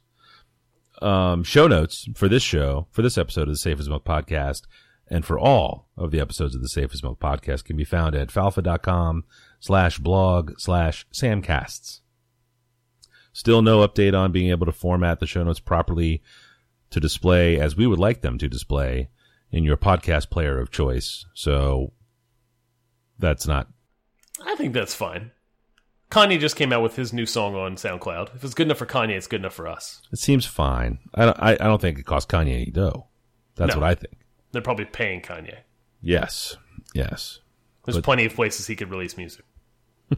Um, 1.02 1.44
show 1.44 1.68
notes 1.68 2.08
for 2.16 2.30
this 2.30 2.44
show, 2.44 2.88
for 2.92 3.02
this 3.02 3.18
episode 3.18 3.44
of 3.44 3.50
the 3.50 3.58
Safe 3.58 3.78
as 3.80 3.90
Milk 3.90 4.06
podcast, 4.06 4.62
and 5.10 5.26
for 5.26 5.38
all 5.38 5.88
of 5.98 6.12
the 6.12 6.20
episodes 6.20 6.56
of 6.56 6.62
the 6.62 6.70
Safe 6.70 6.94
as 6.94 7.04
Milk 7.04 7.20
podcast 7.20 7.66
can 7.66 7.76
be 7.78 7.84
found 7.84 8.16
at 8.16 8.30
falfa.com 8.30 9.24
slash 9.60 10.00
blog 10.00 10.54
slash 10.60 11.06
samcasts. 11.14 12.00
Still 13.32 13.62
no 13.62 13.86
update 13.88 14.18
on 14.18 14.32
being 14.32 14.50
able 14.52 14.66
to 14.66 14.72
format 14.72 15.20
the 15.20 15.28
show 15.28 15.44
notes 15.44 15.60
properly 15.60 16.22
to 16.92 17.00
display 17.00 17.60
as 17.60 17.76
we 17.76 17.88
would 17.88 18.00
like 18.00 18.22
them 18.22 18.38
to 18.38 18.48
display 18.48 19.10
in 19.52 19.64
your 19.64 19.78
podcast 19.78 20.30
player 20.30 20.60
of 20.60 20.72
choice. 20.72 21.26
So 21.34 21.94
that's 23.20 23.48
not 23.48 23.68
I 24.46 24.56
think 24.56 24.74
that's 24.74 24.94
fine. 24.96 25.32
Kanye 26.12 26.40
just 26.40 26.56
came 26.56 26.72
out 26.74 26.84
with 26.84 26.96
his 26.96 27.12
new 27.14 27.26
song 27.26 27.56
on 27.56 27.76
SoundCloud. 27.76 28.36
If 28.36 28.44
it's 28.44 28.54
good 28.54 28.68
enough 28.68 28.78
for 28.78 28.86
Kanye, 28.86 29.12
it's 29.16 29.26
good 29.28 29.42
enough 29.42 29.54
for 29.54 29.68
us. 29.68 30.02
It 30.12 30.20
seems 30.20 30.46
fine. 30.46 31.00
I 31.16 31.26
don't, 31.26 31.38
I, 31.40 31.52
I 31.54 31.56
don't 31.56 31.82
think 31.82 31.98
it 31.98 32.06
cost 32.06 32.30
Kanye 32.30 32.54
any 32.54 32.66
dough. 32.72 33.08
That's 33.56 33.74
No. 33.74 33.82
what 33.82 33.90
I 33.90 33.96
think. 33.96 34.18
They're 34.54 34.62
probably 34.62 34.86
paying 34.86 35.22
Kanye. 35.22 35.58
Yes. 36.02 36.56
Yes. 36.94 37.40
There's 37.86 38.00
plenty 38.00 38.26
of 38.26 38.36
places 38.36 38.68
he 38.68 38.76
could 38.76 38.90
release 38.90 39.18
music. 39.18 39.44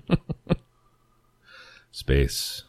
Space. 1.92 2.64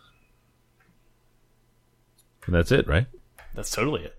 And 2.47 2.55
that's 2.55 2.71
it, 2.71 2.87
right? 2.87 3.07
That's 3.55 3.73
totally 3.73 4.05
it. 4.05 4.17